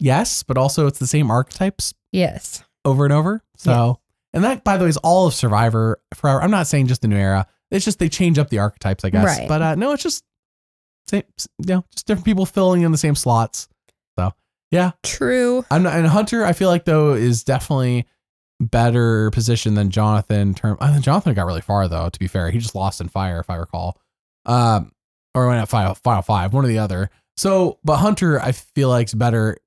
[0.00, 2.62] yes, but also it's the same archetypes yes.
[2.84, 3.42] over and over.
[3.56, 4.00] So,
[4.32, 6.42] and that, by the way, is all of Survivor forever.
[6.42, 7.46] I'm not saying just the new era.
[7.70, 9.24] It's just they change up the archetypes, I guess.
[9.24, 9.48] Right.
[9.48, 10.24] But uh, no, it's just
[11.08, 11.22] same,
[11.58, 13.68] you know, just different people filling in the same slots.
[14.18, 14.32] So,
[14.70, 15.64] yeah, True.
[15.70, 18.06] I'm not, and Hunter, I feel like though is definitely
[18.62, 20.54] better position than Jonathan.
[20.54, 22.08] Term, I think Jonathan got really far though.
[22.08, 23.98] To be fair, he just lost in fire, if I recall,
[24.46, 24.92] um,
[25.34, 27.10] or went at final final five, one or the other.
[27.36, 29.58] So, but Hunter, I feel like is better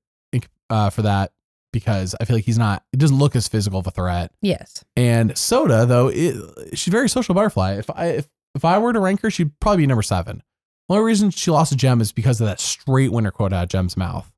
[0.70, 1.32] uh, for that
[1.72, 2.84] because I feel like he's not.
[2.92, 4.32] It doesn't look as physical of a threat.
[4.40, 4.84] Yes.
[4.96, 6.34] And Soda though, it,
[6.74, 7.74] she's very social butterfly.
[7.74, 10.42] If I if, if I were to rank her, she'd probably be number seven.
[10.88, 13.64] The only reason she lost a Jem is because of that straight winner quote out
[13.64, 14.32] of Jem's mouth.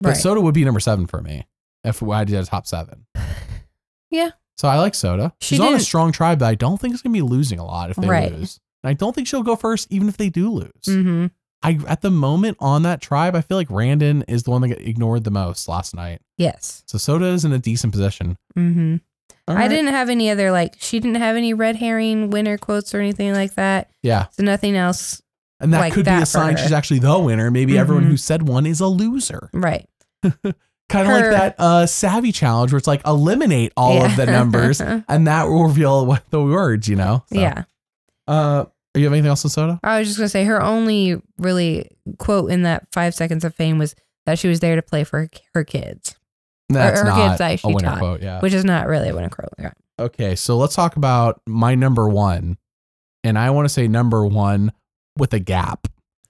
[0.00, 0.16] But Right.
[0.16, 1.46] Soda would be number seven for me
[1.84, 3.06] if I did a top seven.
[4.10, 4.30] Yeah.
[4.56, 5.32] So I like Soda.
[5.40, 7.58] She She's on a didn't- strong tribe, but I don't think it's gonna be losing
[7.58, 8.32] a lot if they Right.
[8.32, 8.58] lose.
[8.82, 10.70] And I don't think she'll go first, even if they do lose.
[10.86, 11.26] mm-hmm.
[11.62, 14.68] I at the moment on that tribe, I feel like Randen is the one that
[14.68, 16.20] got ignored the most last night.
[16.36, 16.84] Yes.
[16.86, 18.36] So Soda is in a decent position.
[18.56, 18.96] Mm-hmm.
[19.48, 19.68] All I right.
[19.68, 23.32] didn't have any other like she didn't have any red herring winner quotes or anything
[23.32, 23.90] like that.
[24.04, 24.26] Yeah.
[24.32, 25.20] So nothing else.
[25.60, 26.58] And that Like could be a for sign her.
[26.62, 27.50] she's actually the winner.
[27.50, 28.08] Maybe everyone Mhm.
[28.10, 29.50] who said one is a loser.
[29.52, 29.88] Right.
[30.88, 34.80] Kind of like that uh, savvy challenge where it's like eliminate all of the numbers
[35.08, 37.24] and that will reveal what the words, you know?
[37.32, 37.64] So, Yeah.
[38.26, 38.64] Uh,
[38.94, 39.78] you have anything else on soda?
[39.82, 43.78] I was just gonna say her only really quote in that five seconds of fame
[43.78, 43.94] was
[44.26, 46.16] that she was there to play for her, her kids,
[46.68, 48.22] That's her not kids that a winner taught, quote.
[48.22, 48.40] Yeah.
[48.40, 49.52] which is not really a winner quote.
[49.58, 49.72] Yeah.
[49.98, 52.56] Okay, so let's talk about my number one,
[53.24, 54.72] and I want to say number one
[55.16, 55.86] with a gap.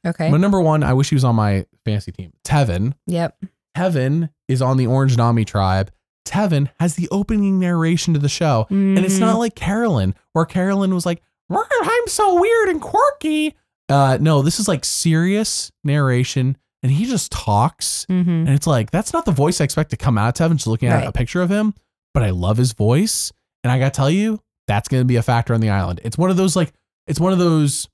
[0.07, 0.31] Okay.
[0.31, 2.33] My number one, I wish he was on my fantasy team.
[2.45, 2.95] Tevin.
[3.07, 3.37] Yep.
[3.77, 5.91] Tevin is on the Orange Nami tribe.
[6.27, 10.95] Tevin has the opening narration to the show, and it's not like Carolyn, where Carolyn
[10.95, 13.55] was like, "I'm so weird and quirky."
[13.89, 18.27] Uh, no, this is like serious narration, and he just talks, Mhm.
[18.47, 20.57] and it's like that's not the voice I expect to come out of Tevin.
[20.57, 21.07] Just looking at Right.
[21.09, 21.73] a picture of him,
[22.13, 23.33] but I love his voice,
[23.65, 26.01] and I gotta tell you, that's gonna be a factor on the island.
[26.05, 26.75] It's one of those like,
[27.07, 27.89] it's one of those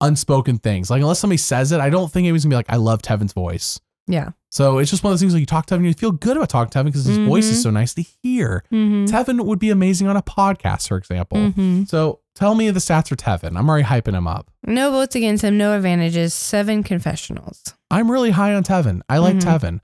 [0.00, 0.90] unspoken things.
[0.90, 3.32] Like unless somebody says it, I don't think anybody's gonna be like, "I love Tevin's
[3.32, 4.30] voice." Yeah.
[4.50, 6.12] So it's just one of those things like you talk to Tevin, and you feel
[6.12, 7.62] good about talking to Tevin because his voice is Mhm.
[7.62, 8.64] so nice to hear.
[8.72, 9.04] Mm-hmm.
[9.14, 11.38] Tevin would be amazing on a podcast, for example.
[11.38, 11.84] Mm-hmm.
[11.84, 13.56] So tell me the stats for Tevin.
[13.56, 14.50] I'm already hyping him up.
[14.66, 15.56] No votes against him.
[15.56, 16.34] No advantages.
[16.34, 17.62] Seven confessionals.
[17.90, 19.00] I'm really high on Tevin.
[19.08, 19.40] I like Mhm.
[19.40, 19.80] Tevin.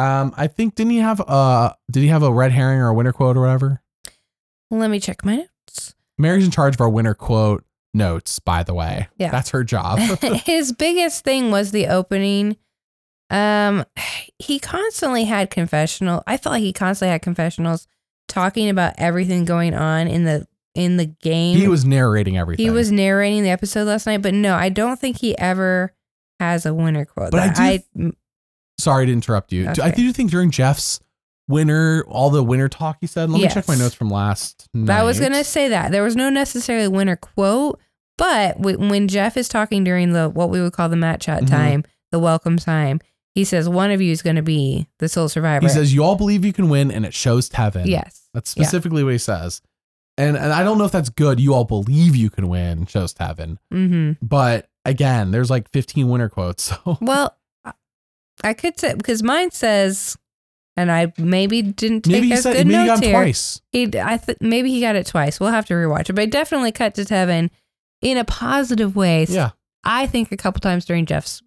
[0.00, 2.94] Um, I think didn't he have uh did he have a red herring or a
[2.94, 3.82] winter quote or whatever?
[4.70, 5.94] Let me check my notes.
[6.18, 7.64] Mary's in charge of our winter quote
[7.94, 9.08] notes, by the way.
[9.18, 9.30] Yeah.
[9.30, 9.98] That's her job.
[10.44, 12.56] His biggest thing was the opening.
[13.30, 13.84] Um,
[14.38, 16.22] he constantly had confessional.
[16.26, 17.86] I felt like he constantly had confessionals
[18.28, 21.56] talking about everything going on in the in the game.
[21.56, 22.64] he was narrating everything.
[22.64, 25.94] he was narrating the episode last night, but no, I don't think he ever
[26.38, 27.30] has a winner quote.
[27.30, 28.12] But I do-
[28.78, 29.72] sorry to interrupt you.
[29.72, 31.00] Do- I do think during Jeff's
[31.48, 33.30] winner, all the winner talk he said.
[33.30, 34.98] Let me check my notes from last night.
[35.00, 37.80] I was gonna say that there was no necessarily winner quote,
[38.18, 41.48] but when Jeff is talking during the what we would call the mat chat Mhm.
[41.48, 43.00] time, the welcome time,
[43.36, 45.64] he says one of you is gonna be the sole survivor.
[45.66, 47.84] He says, You all believe you can win, and it shows Tevin.
[47.86, 48.62] yes, That's Yeah.
[48.64, 49.60] specifically what he says.
[50.18, 51.38] And, and I don't know if that's good.
[51.38, 53.58] You all believe you can win, shows Tevin.
[53.72, 54.12] mm-hmm.
[54.26, 56.72] But again, there's like 15 winner quotes.
[56.84, 57.36] So Well,
[58.42, 60.16] I- could say because mine says,
[60.78, 63.08] and I maybe didn't take maybe he as said good maybe he got notes him
[63.10, 63.22] here.
[63.22, 63.60] twice.
[63.72, 65.38] He, I th- maybe he got it twice.
[65.38, 67.50] We'll have to rewatch it, but it definitely cut to Tevin
[68.00, 69.24] in a positive way.
[69.28, 69.50] Yeah.
[69.84, 71.42] I think a couple times during Jeff's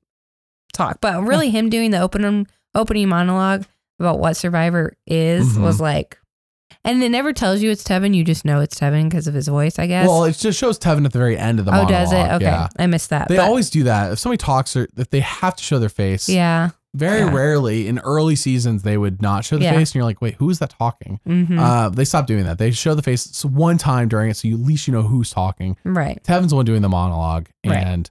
[0.73, 3.65] talk, but really him doing the opening opening monologue
[3.99, 5.61] about what Survivor is Mhm.
[5.61, 6.17] was like,
[6.85, 8.15] and it never tells you it's Tevin.
[8.15, 10.07] You just know it's Tevin because of his voice, I guess.
[10.07, 11.91] Well, it just shows Tevin at the very end of the oh, monologue.
[11.91, 12.31] does it?
[12.35, 12.67] Okay, Yeah.
[12.77, 13.27] I missed that.
[13.27, 14.11] They but- always do that.
[14.13, 16.29] If somebody talks, or if they have to show their face.
[16.29, 16.69] yeah.
[16.95, 17.31] Very Yeah.
[17.31, 19.73] rarely in early seasons they would not show the Yeah.
[19.73, 21.19] face, and you're like, wait, who is that talking?
[21.23, 22.57] hmm Uh, they stopped doing that.
[22.57, 25.29] They show the face one time during it, so you, at least you know who's
[25.29, 25.75] talking.
[25.83, 26.19] right.
[26.23, 28.09] Tevin's the one doing the monologue, Right.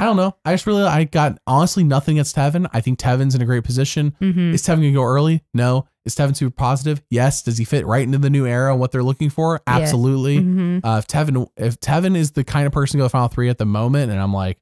[0.00, 0.36] I don't know.
[0.44, 2.68] I just really, I got honestly nothing against Tevin.
[2.72, 4.14] I think Tevin's in a great position.
[4.20, 5.42] hmm Is Tevin gonna go early?
[5.52, 5.86] No.
[6.04, 7.02] Is Tevin super positive?
[7.10, 7.42] Yes.
[7.42, 8.70] Does he fit right into the new era?
[8.70, 9.60] And what they're looking for?
[9.66, 9.80] Yes.
[9.82, 10.38] Absolutely.
[10.38, 13.28] hmm Uh, if Tevin, if Tevin is the kind of person to go to final
[13.28, 14.58] three at the moment, and I'm like,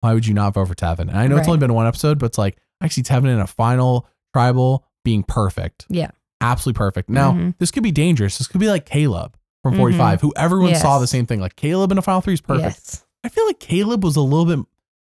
[0.00, 1.08] why would you not vote for Tevin?
[1.08, 3.38] And I know it's only been one episode, but it's like I see Tevin in
[3.40, 5.86] a final tribal being perfect.
[5.88, 6.10] Yeah.
[6.42, 7.10] absolutely perfect.
[7.10, 7.54] Now Mhm.
[7.58, 8.38] this could be dangerous.
[8.38, 11.38] This could be like Caleb from 45, who everyone saw the same thing.
[11.38, 12.64] Like Caleb in a final three is perfect.
[12.64, 13.04] Yes.
[13.22, 14.66] I feel like Caleb was a little bit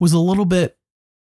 [0.00, 0.76] was a little bit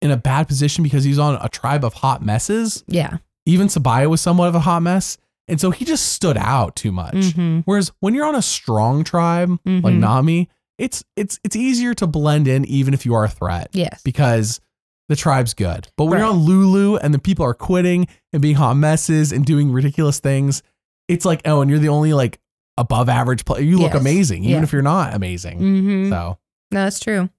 [0.02, 2.84] in a bad position because he's on a tribe of hot messes.
[2.88, 3.18] Yeah.
[3.46, 6.92] Even Sabiyah was somewhat of a hot mess, and so he just stood out too
[6.92, 7.32] much.
[7.34, 10.00] hmm Whereas when you're on a strong tribe like Mhm.
[10.00, 14.02] Nami, it's it's it's easier to blend in even if you are a threat Yes.
[14.04, 14.60] because
[15.08, 15.88] the tribe's good.
[15.98, 19.46] But when you're on Lulu and the people are quitting and being hot messes and
[19.46, 20.64] doing ridiculous things,
[21.08, 22.40] it's like oh, and you're the only like
[22.78, 23.62] above average player.
[23.62, 24.64] You look amazing even Yeah.
[24.64, 25.60] if you're not amazing.
[25.60, 26.40] hmm So
[26.72, 27.30] No, that's true.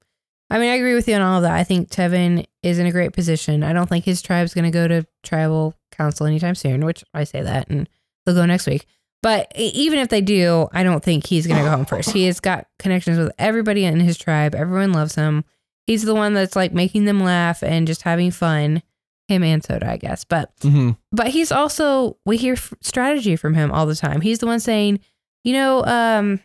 [0.48, 1.54] I mean, I agree with you on all of that.
[1.54, 3.64] I think Tevin is in a great position.
[3.64, 7.24] I don't think his tribe's going to go to tribal council anytime soon, which I
[7.24, 7.88] say that and
[8.24, 8.86] they'll go next week.
[9.22, 12.10] But even if they do, I don't think he's going to go home first.
[12.10, 14.54] He has got connections with everybody in his tribe.
[14.54, 15.44] Everyone loves him.
[15.86, 18.82] He's the one that's like making them laugh and just having fun.
[19.28, 20.22] Him and Soda, I guess.
[20.22, 20.96] But mhm.
[21.10, 24.20] but he's also we hear f- strategy from him all the time.
[24.20, 25.00] He's the one saying,
[25.42, 26.38] you know, um,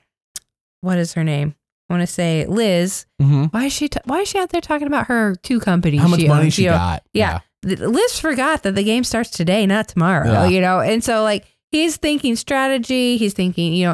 [0.79, 1.53] what is her name?
[1.91, 3.05] I want to say Liz.
[3.21, 3.51] Mhm.
[3.53, 3.89] Why is she?
[3.89, 5.99] T- why is she out there talking about her two companies?
[6.01, 6.75] how much money owns, she you know?
[6.77, 7.03] got?
[7.13, 7.39] Yeah.
[7.65, 10.31] Th- Liz forgot that the game starts today, not tomorrow.
[10.31, 10.47] Yeah.
[10.47, 13.17] You know, and so like he's thinking strategy.
[13.17, 13.87] He's thinking, you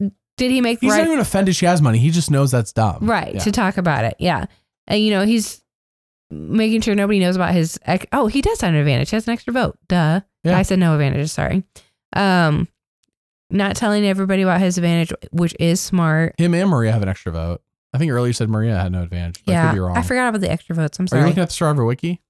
[0.00, 1.98] know, did he make the He's right not even offended she has money.
[1.98, 2.98] He just knows that's dumb.
[3.02, 3.40] right Yeah.
[3.40, 4.16] to talk about it?
[4.18, 4.46] Yeah,
[4.86, 5.62] and you know he's
[6.30, 7.78] making sure nobody knows about his.
[7.84, 9.10] ex- Oh, he does have an advantage.
[9.10, 9.78] He has an extra vote.
[9.88, 10.20] Duh.
[10.44, 10.58] Yeah.
[10.58, 11.32] I said no advantages.
[11.32, 11.62] Sorry.
[12.14, 12.66] Um,
[13.50, 16.34] not telling everybody about his advantage, which is smart.
[16.38, 17.62] Him and Maria have an extra vote.
[17.94, 19.42] I think earlier you said Maria had no advantage.
[19.44, 19.96] But I yeah, could be wrong.
[19.96, 20.98] I forgot about the extra votes.
[20.98, 21.20] I'm sorry.
[21.22, 22.20] Are you looking at the Survivor Wiki?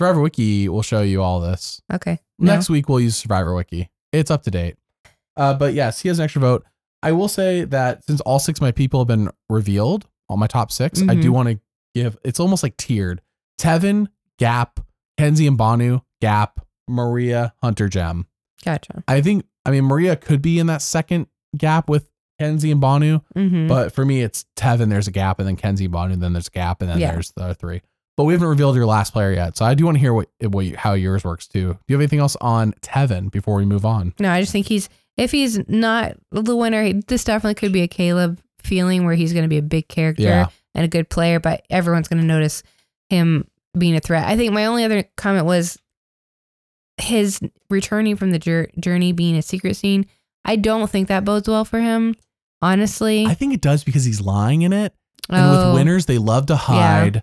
[0.00, 1.80] Survivor Wiki will show you all this.
[1.92, 2.18] okay.
[2.38, 2.54] No.
[2.54, 3.90] Next week we'll use Survivor Wiki.
[4.12, 4.76] It's up to date.
[5.36, 6.64] Uh, but yes, he has an extra vote.
[7.02, 10.46] I will say that since all six of my people have been revealed, all my
[10.46, 11.34] top 6 I do Mhm.
[11.34, 11.60] want to
[11.94, 12.16] give.
[12.24, 13.20] It's almost like tiered.
[13.60, 14.08] Tevin,
[14.38, 14.80] Gap,
[15.18, 18.26] Kenzie and Bhanu, Gap, Maria, Hunter, Jem.
[18.64, 19.04] Gotcha.
[19.08, 19.44] I think.
[19.66, 22.06] I mean, Maria could be in that second gap with
[22.38, 23.68] Kenzie and Bhanu, Mm-hmm.
[23.68, 24.88] but for me, it's Tevin.
[24.88, 27.12] There's a gap, and then Kenzie, Bhanu, then there's a gap, and then Yeah.
[27.12, 27.82] there's the three.
[28.16, 30.28] But we haven't revealed your last player yet, so I do want to hear what,
[30.42, 31.60] what you- how yours works too.
[31.72, 34.12] Do you have anything else on Tevin before we move on?
[34.18, 34.88] No, I just think he's
[35.18, 39.42] if he's not the winner, this definitely could be a Caleb feeling where he's going
[39.44, 40.46] to be a big character Yeah.
[40.74, 42.62] and a good player, but everyone's going to notice
[43.10, 43.46] him
[43.76, 44.26] being a threat.
[44.26, 45.78] I think my only other comment was
[47.02, 47.40] his
[47.70, 50.06] returning from the jour- journey being a secret scene.
[50.44, 52.14] I don't think that bodes well for him,
[52.60, 53.26] honestly.
[53.26, 54.94] I think it does because he's lying in it,
[55.28, 57.22] and Oh, with winners they love to hide.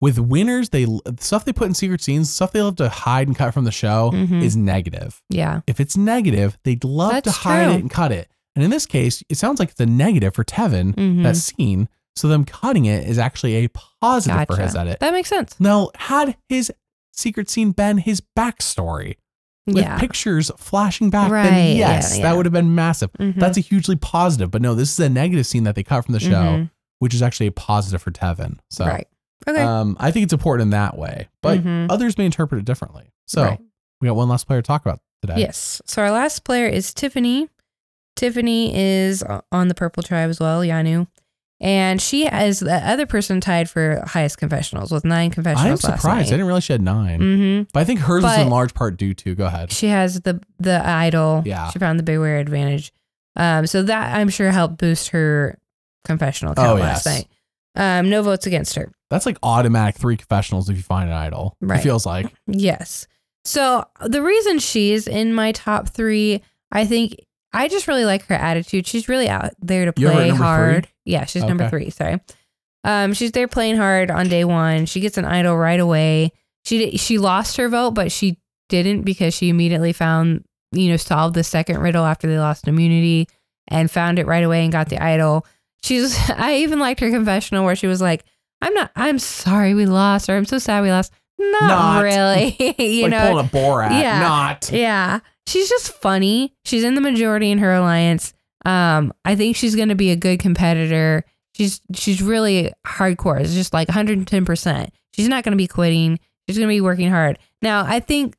[0.00, 0.86] With winners, they
[1.18, 3.70] stuff they put in secret scenes, stuff they love to hide and cut from the
[3.70, 4.42] show Mhm.
[4.42, 5.20] is negative.
[5.28, 7.74] yeah, If it's negative, they'd love to hide true.
[7.74, 8.28] it and cut it.
[8.56, 11.22] And in this case, it sounds like it's a negative for Tevin, Mhm.
[11.22, 11.88] that scene.
[12.16, 13.68] So them cutting it is actually a
[14.00, 15.00] positive for his edit.
[15.00, 15.54] that makes sense.
[15.60, 16.72] Now, had his
[17.20, 19.16] secret scene been his backstory
[19.66, 22.22] with yeah, pictures flashing back, Right, then yes, yeah.
[22.24, 23.12] that would have been massive.
[23.12, 23.36] Mhm.
[23.36, 24.50] That's a hugely positive.
[24.50, 26.70] But no, this is a negative scene that they cut from the show, Mhm.
[26.98, 28.58] which is actually a positive for Tevin.
[28.70, 29.06] So right.
[29.48, 29.62] Okay.
[29.62, 31.28] um, I think it's important in that way.
[31.42, 31.86] But Mhm.
[31.90, 33.12] others may interpret it differently.
[33.26, 33.60] So Right.
[34.00, 35.38] we got one last player to talk about today.
[35.40, 35.80] Yes.
[35.86, 37.48] So our last player is Tiffany.
[38.16, 41.06] Tiffany is on the purple tribe as well, Yanu.
[41.62, 45.64] And she is the other person tied for highest confessionals with nine confessionals.
[45.64, 46.28] I am last surprised.
[46.28, 47.62] I didn't realize she had 9 Mm-hmm.
[47.72, 49.34] But I think hers But- in large part due to.
[49.34, 49.70] Go ahead.
[49.72, 51.42] She has the the idol.
[51.44, 51.68] Yeah.
[51.70, 52.92] She found the beware advantage.
[53.36, 55.58] Um, so that I'm sure helped boost her
[56.04, 57.14] confessional count Oh, last yes.
[57.16, 57.28] night.
[57.76, 58.90] Um, no votes against her.
[59.10, 61.56] That's like automatic three confessionals if you find an idol.
[61.60, 61.82] It Right.
[61.82, 62.32] feels like.
[62.46, 63.06] Yes.
[63.44, 66.42] So the reason she's in my top three,
[66.72, 67.16] I think
[67.52, 68.86] I just really like her attitude.
[68.86, 70.88] She's really out there to You have her at play number hard.
[71.04, 71.70] Yeah, she's number Okay.
[71.70, 71.90] three.
[71.90, 72.20] Sorry.
[72.84, 74.86] Um, she's there playing hard on day one.
[74.86, 76.32] She gets an idol right away.
[76.64, 78.38] She di- she lost her vote, but she
[78.68, 83.26] didn't because she immediately found you know solved the second riddle after they lost immunity
[83.68, 85.44] and found it right away and got the idol.
[85.82, 88.24] She's I even liked her confessional where she was like,
[88.62, 88.90] "I'm not.
[88.96, 92.00] I'm sorry we lost, or I'm so sad we lost." Not, Not.
[92.04, 92.56] really.
[92.78, 93.90] you like know, pulling a Borat.
[93.90, 94.20] Yeah.
[94.20, 94.70] Not.
[94.72, 95.20] yeah.
[95.50, 96.54] She's just funny.
[96.64, 98.32] She's in the majority in her alliance.
[98.64, 101.24] Um, I think she's going to be a good competitor.
[101.56, 103.40] She's she's really hardcore.
[103.40, 104.88] It's just like 110%.
[105.12, 106.20] She's not going to be quitting.
[106.48, 107.36] She's going to be working hard.
[107.62, 108.36] Now, I think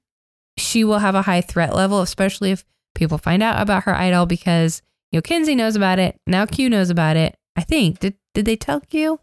[0.58, 2.64] she will have a high threat level, especially if
[2.96, 4.82] people find out about her idol because
[5.12, 6.18] you know Kenzie knows about it.
[6.26, 7.36] Now Q knows about it.
[7.58, 8.00] I think.
[8.00, 9.20] Did did they tell Q?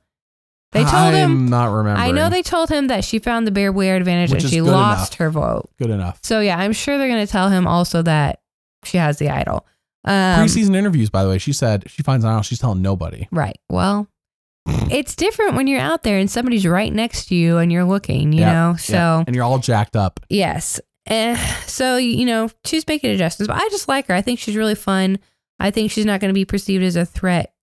[0.73, 2.09] They told I'm him not remembering.
[2.09, 4.59] I know they told him that she found the beware advantage Which and is she
[4.61, 5.19] good lost enough.
[5.19, 5.71] her vote.
[5.79, 6.19] Good enough.
[6.23, 8.41] So yeah, I'm sure they're gonna tell him also that
[8.85, 9.67] she has the idol.
[10.05, 10.15] Um,
[10.47, 13.27] Preseason interviews, by the way, she said she finds out she's telling nobody.
[13.33, 13.59] right.
[13.71, 14.09] Well,
[14.91, 18.33] it's different when you're out there and somebody's right next to you and you're looking.
[18.33, 18.77] You Yeah, know.
[18.77, 20.21] So And you're all jacked up.
[20.29, 20.81] yes.
[21.07, 24.15] Eh, so you know she's making adjustments, but I just like her.
[24.15, 25.19] I think she's really fun.
[25.59, 27.55] I think she's not going to be perceived as a threat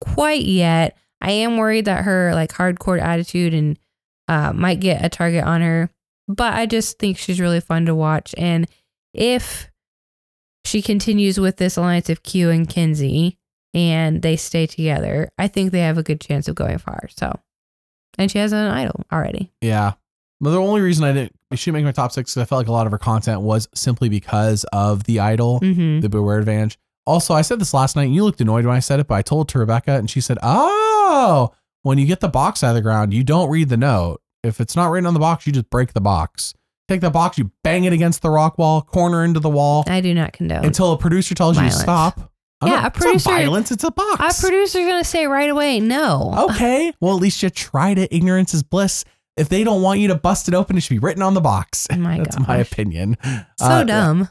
[0.00, 0.96] quite yet.
[1.24, 3.78] I am worried that her like hardcore attitude and
[4.28, 5.90] uh, might get a target on her,
[6.28, 8.34] but I just think she's really fun to watch.
[8.38, 8.66] And
[9.12, 9.70] if
[10.64, 13.38] she continues with this alliance of Q and Kenzie
[13.72, 17.08] and they stay together, I think they have a good chance of going far.
[17.16, 17.38] So,
[18.18, 19.52] and she has an idol already.
[19.60, 19.94] Yeah.
[20.40, 22.58] But the only reason I didn't she didn't make my top six because I felt
[22.60, 26.00] like a lot of her content was simply because of the idol, Mm-hmm.
[26.00, 26.78] the beware advantage.
[27.06, 29.14] Also, I said this last night and you looked annoyed when I said it, but
[29.14, 31.52] I told it to Rebecca and she said, Oh,
[31.82, 34.20] when you get the box out of the ground, you don't read the note.
[34.42, 36.54] If it's not written on the box, you just break the box.
[36.88, 40.00] Take the box, you bang it against the rock wall, corner into the wall I
[40.02, 40.64] do not condone.
[40.64, 42.30] until a producer tells you to stop.
[42.60, 44.38] I'm Yeah, a it's not producer- violence, it's a box.
[44.38, 46.46] a producer's gonna say right away, no.
[46.50, 46.92] Okay.
[47.00, 48.12] Well, at least you tried it.
[48.12, 49.04] Ignorance is bliss.
[49.36, 51.40] If they don't want you to bust it open, it should be written on the
[51.40, 51.86] box.
[51.90, 53.16] Oh my That's my opinion.
[53.58, 54.28] So Uh, dumb.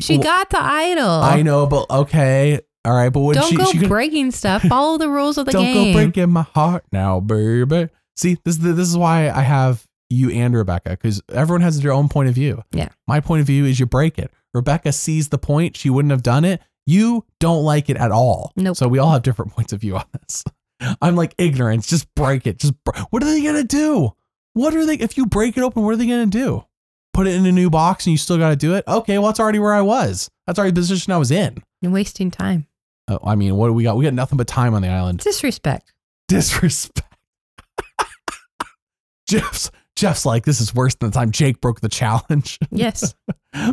[0.00, 1.08] She got the idol.
[1.08, 2.60] I know, but okay.
[2.84, 3.08] All right.
[3.10, 4.62] But when Don't she, go she could, breaking stuff.
[4.68, 5.74] Follow the rules of the game.
[5.74, 7.88] don't go breaking my heart now, baby.
[8.16, 11.80] See, this is the, this is why I have you and Rebecca because everyone has
[11.80, 12.62] their own point of view.
[12.70, 12.88] Yeah.
[13.06, 14.30] My point of view is you break it.
[14.52, 15.76] Rebecca sees the point.
[15.76, 16.60] She wouldn't have done it.
[16.86, 18.52] You don't like it at all.
[18.56, 18.76] Nope.
[18.76, 20.44] So we all have different points of view on this.
[21.00, 21.86] I'm like ignorance.
[21.86, 22.58] Just break it.
[22.58, 22.74] Just
[23.10, 24.14] what are they gonna do?
[24.52, 24.94] What are they?
[24.94, 26.64] If you break it open, what are they gonna do?
[27.14, 28.84] Put it in a new box and you still got to do it?
[28.86, 30.28] Okay, well that's already where I was.
[30.46, 31.62] That's already the position I was in.
[31.80, 32.66] You're wasting time.
[33.08, 33.96] Oh, I mean, what do we got?
[33.96, 35.20] We got nothing but time on the island.
[35.20, 35.92] Disrespect.
[36.28, 37.14] Disrespect.
[39.28, 42.58] Jeff's Jeff's like, this is worse than the time Jake broke the challenge.
[42.70, 43.14] Yes.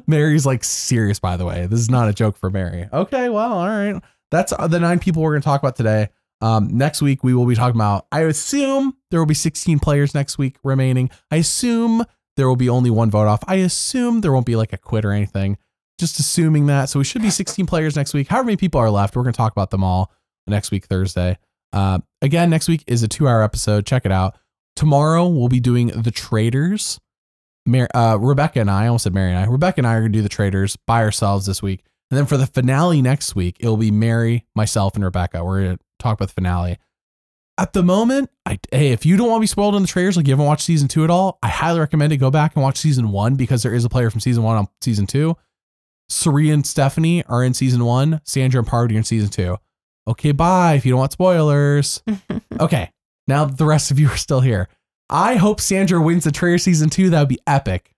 [0.06, 1.66] Mary's like serious, by the way.
[1.66, 2.88] This is not a joke for Mary.
[2.94, 4.00] Okay, well, all right.
[4.30, 6.10] That's uh, the nine people we're going to talk about today.
[6.40, 8.06] Um, next week we will be talking about.
[8.12, 11.10] I assume there will be 16 players next week remaining.
[11.32, 12.06] I assume
[12.38, 13.44] there will be only one vote off.
[13.48, 15.58] I assume there won't be like a quit or anything.
[16.00, 16.86] Just assuming that.
[16.86, 18.28] So we should be 16 players next week.
[18.28, 20.12] However many people are left, we're going to talk about them all
[20.48, 21.38] next week Thursday.
[21.74, 23.86] Uh, again, next week is a two-hour episode.
[23.86, 24.38] Check it out.
[24.76, 27.00] Tomorrow we'll be doing the Traitors.
[27.66, 29.46] Mar- uh, Rebecca and I, I almost said Mary and I.
[29.46, 31.84] Rebecca and I are going to do the Traitors by ourselves this week.
[32.10, 35.46] And then for the finale next week, it'll be Mary, myself, and Rebecca.
[35.46, 36.78] We're going to talk about the finale.
[37.62, 40.18] At the moment, I, hey, if you don't want to be spoiled in the trailers,
[40.18, 42.18] like you haven't watched season two at all, I highly recommend it.
[42.18, 44.68] Go back and watch season one because there is a player from season one on
[44.82, 45.38] season two.
[46.10, 48.20] Cirie and Stephanie are in season one.
[48.24, 49.58] Sandra and Parvati are in season two.
[50.08, 52.02] Okay, bye if you don't want spoilers.
[52.60, 52.90] okay,
[53.28, 54.68] now the rest of you are still here.
[55.12, 57.12] I hope Sandra wins the trailer season two.
[57.12, 57.94] That would be epic.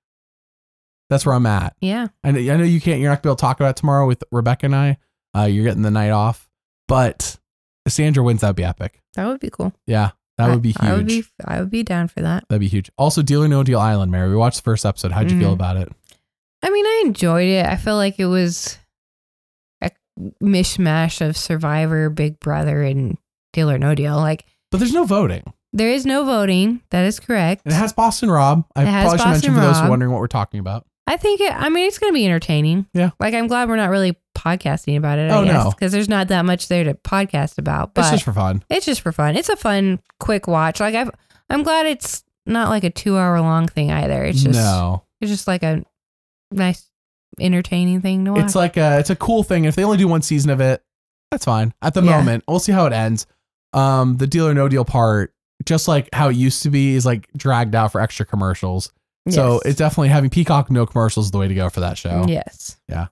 [1.09, 1.73] That's where I'm at.
[1.79, 2.09] yeah.
[2.21, 2.99] I know, I know you can't.
[2.99, 4.97] You're not gonna be able to talk about it tomorrow with Rebecca and I.
[5.33, 6.49] Uh, you're getting the night off,
[6.89, 7.39] but
[7.85, 9.01] if Sandra wins, that'd be epic.
[9.15, 9.73] That would be cool.
[9.87, 10.81] Yeah, that would be huge.
[10.81, 12.45] I, I would be I would be down for that.
[12.49, 12.89] That'd be huge.
[12.97, 14.29] Also, Deal or No Deal Island, Mary.
[14.29, 15.11] We watched the first episode.
[15.11, 15.53] How'd you feel Mhm.
[15.53, 15.89] about it?
[16.63, 17.65] I mean, I enjoyed it.
[17.65, 18.77] I felt like it was
[19.81, 19.91] a
[20.41, 23.17] mishmash of Survivor, Big Brother, and
[23.51, 24.15] Deal or No Deal.
[24.17, 25.43] Like But there's no voting.
[25.73, 26.81] there is no voting.
[26.91, 27.63] That is correct.
[27.65, 28.65] And it has Boston Rob.
[28.75, 30.59] I It has probably should mention Boston for those who are wondering what we're talking
[30.61, 30.85] about.
[31.05, 31.51] I think it.
[31.53, 32.87] I mean, it's going to be entertaining.
[32.93, 33.09] Yeah.
[33.19, 35.29] Like I'm glad we're not really podcasting about it.
[35.31, 35.69] I Oh, guess, no.
[35.71, 37.93] because there's not that much there to podcast about.
[37.93, 38.63] But it's just for fun.
[38.69, 39.35] it's just for fun.
[39.35, 40.79] It's a fun, quick watch.
[40.79, 41.11] Like I've,
[41.49, 44.23] I'm glad it's not like a two hour long thing either.
[44.23, 45.83] It's just, no, it's just like a
[46.51, 46.89] nice,
[47.39, 48.43] entertaining thing to watch.
[48.43, 49.65] it's like a, it's a cool thing.
[49.65, 50.83] If they only do one season of it,
[51.31, 51.73] that's fine.
[51.81, 52.17] At the Yeah.
[52.17, 53.25] moment, we'll see how it ends.
[53.73, 55.33] Um, the deal or no deal part,
[55.65, 58.91] just like how it used to be, is like dragged out for extra commercials.
[59.29, 62.25] So it's definitely having Peacock no commercials is the way to go for that show.
[62.27, 63.07] yes, Yeah.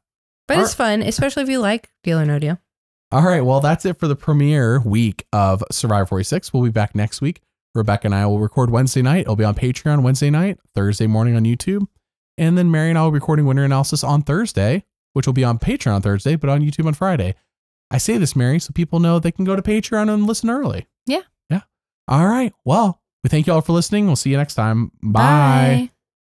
[0.48, 2.58] but All it's fun, especially if you like Deal or No Deal.
[3.14, 3.42] All right.
[3.42, 6.54] Well, that's it for the premiere week of Survivor 46.
[6.54, 7.42] We'll be back next week.
[7.76, 9.22] Rebecca and I will record Wednesday night.
[9.22, 11.88] It'll be on Patreon Wednesday night, Thursday morning on YouTube.
[12.38, 14.84] And then Mary and I will be recording Winner Analysis on Thursday,
[15.14, 17.36] which will be on Patreon on Thursday, but on YouTube on Friday.
[17.90, 20.88] I say this, Mary, so people know they can go to Patreon and listen early.
[21.06, 21.22] Yeah.
[21.50, 21.62] Yeah.
[22.08, 22.54] All right.
[22.66, 24.08] Well, we thank you all for listening.
[24.08, 24.92] We'll see you next time.
[25.02, 25.22] Bye.
[25.22, 25.92] Bye.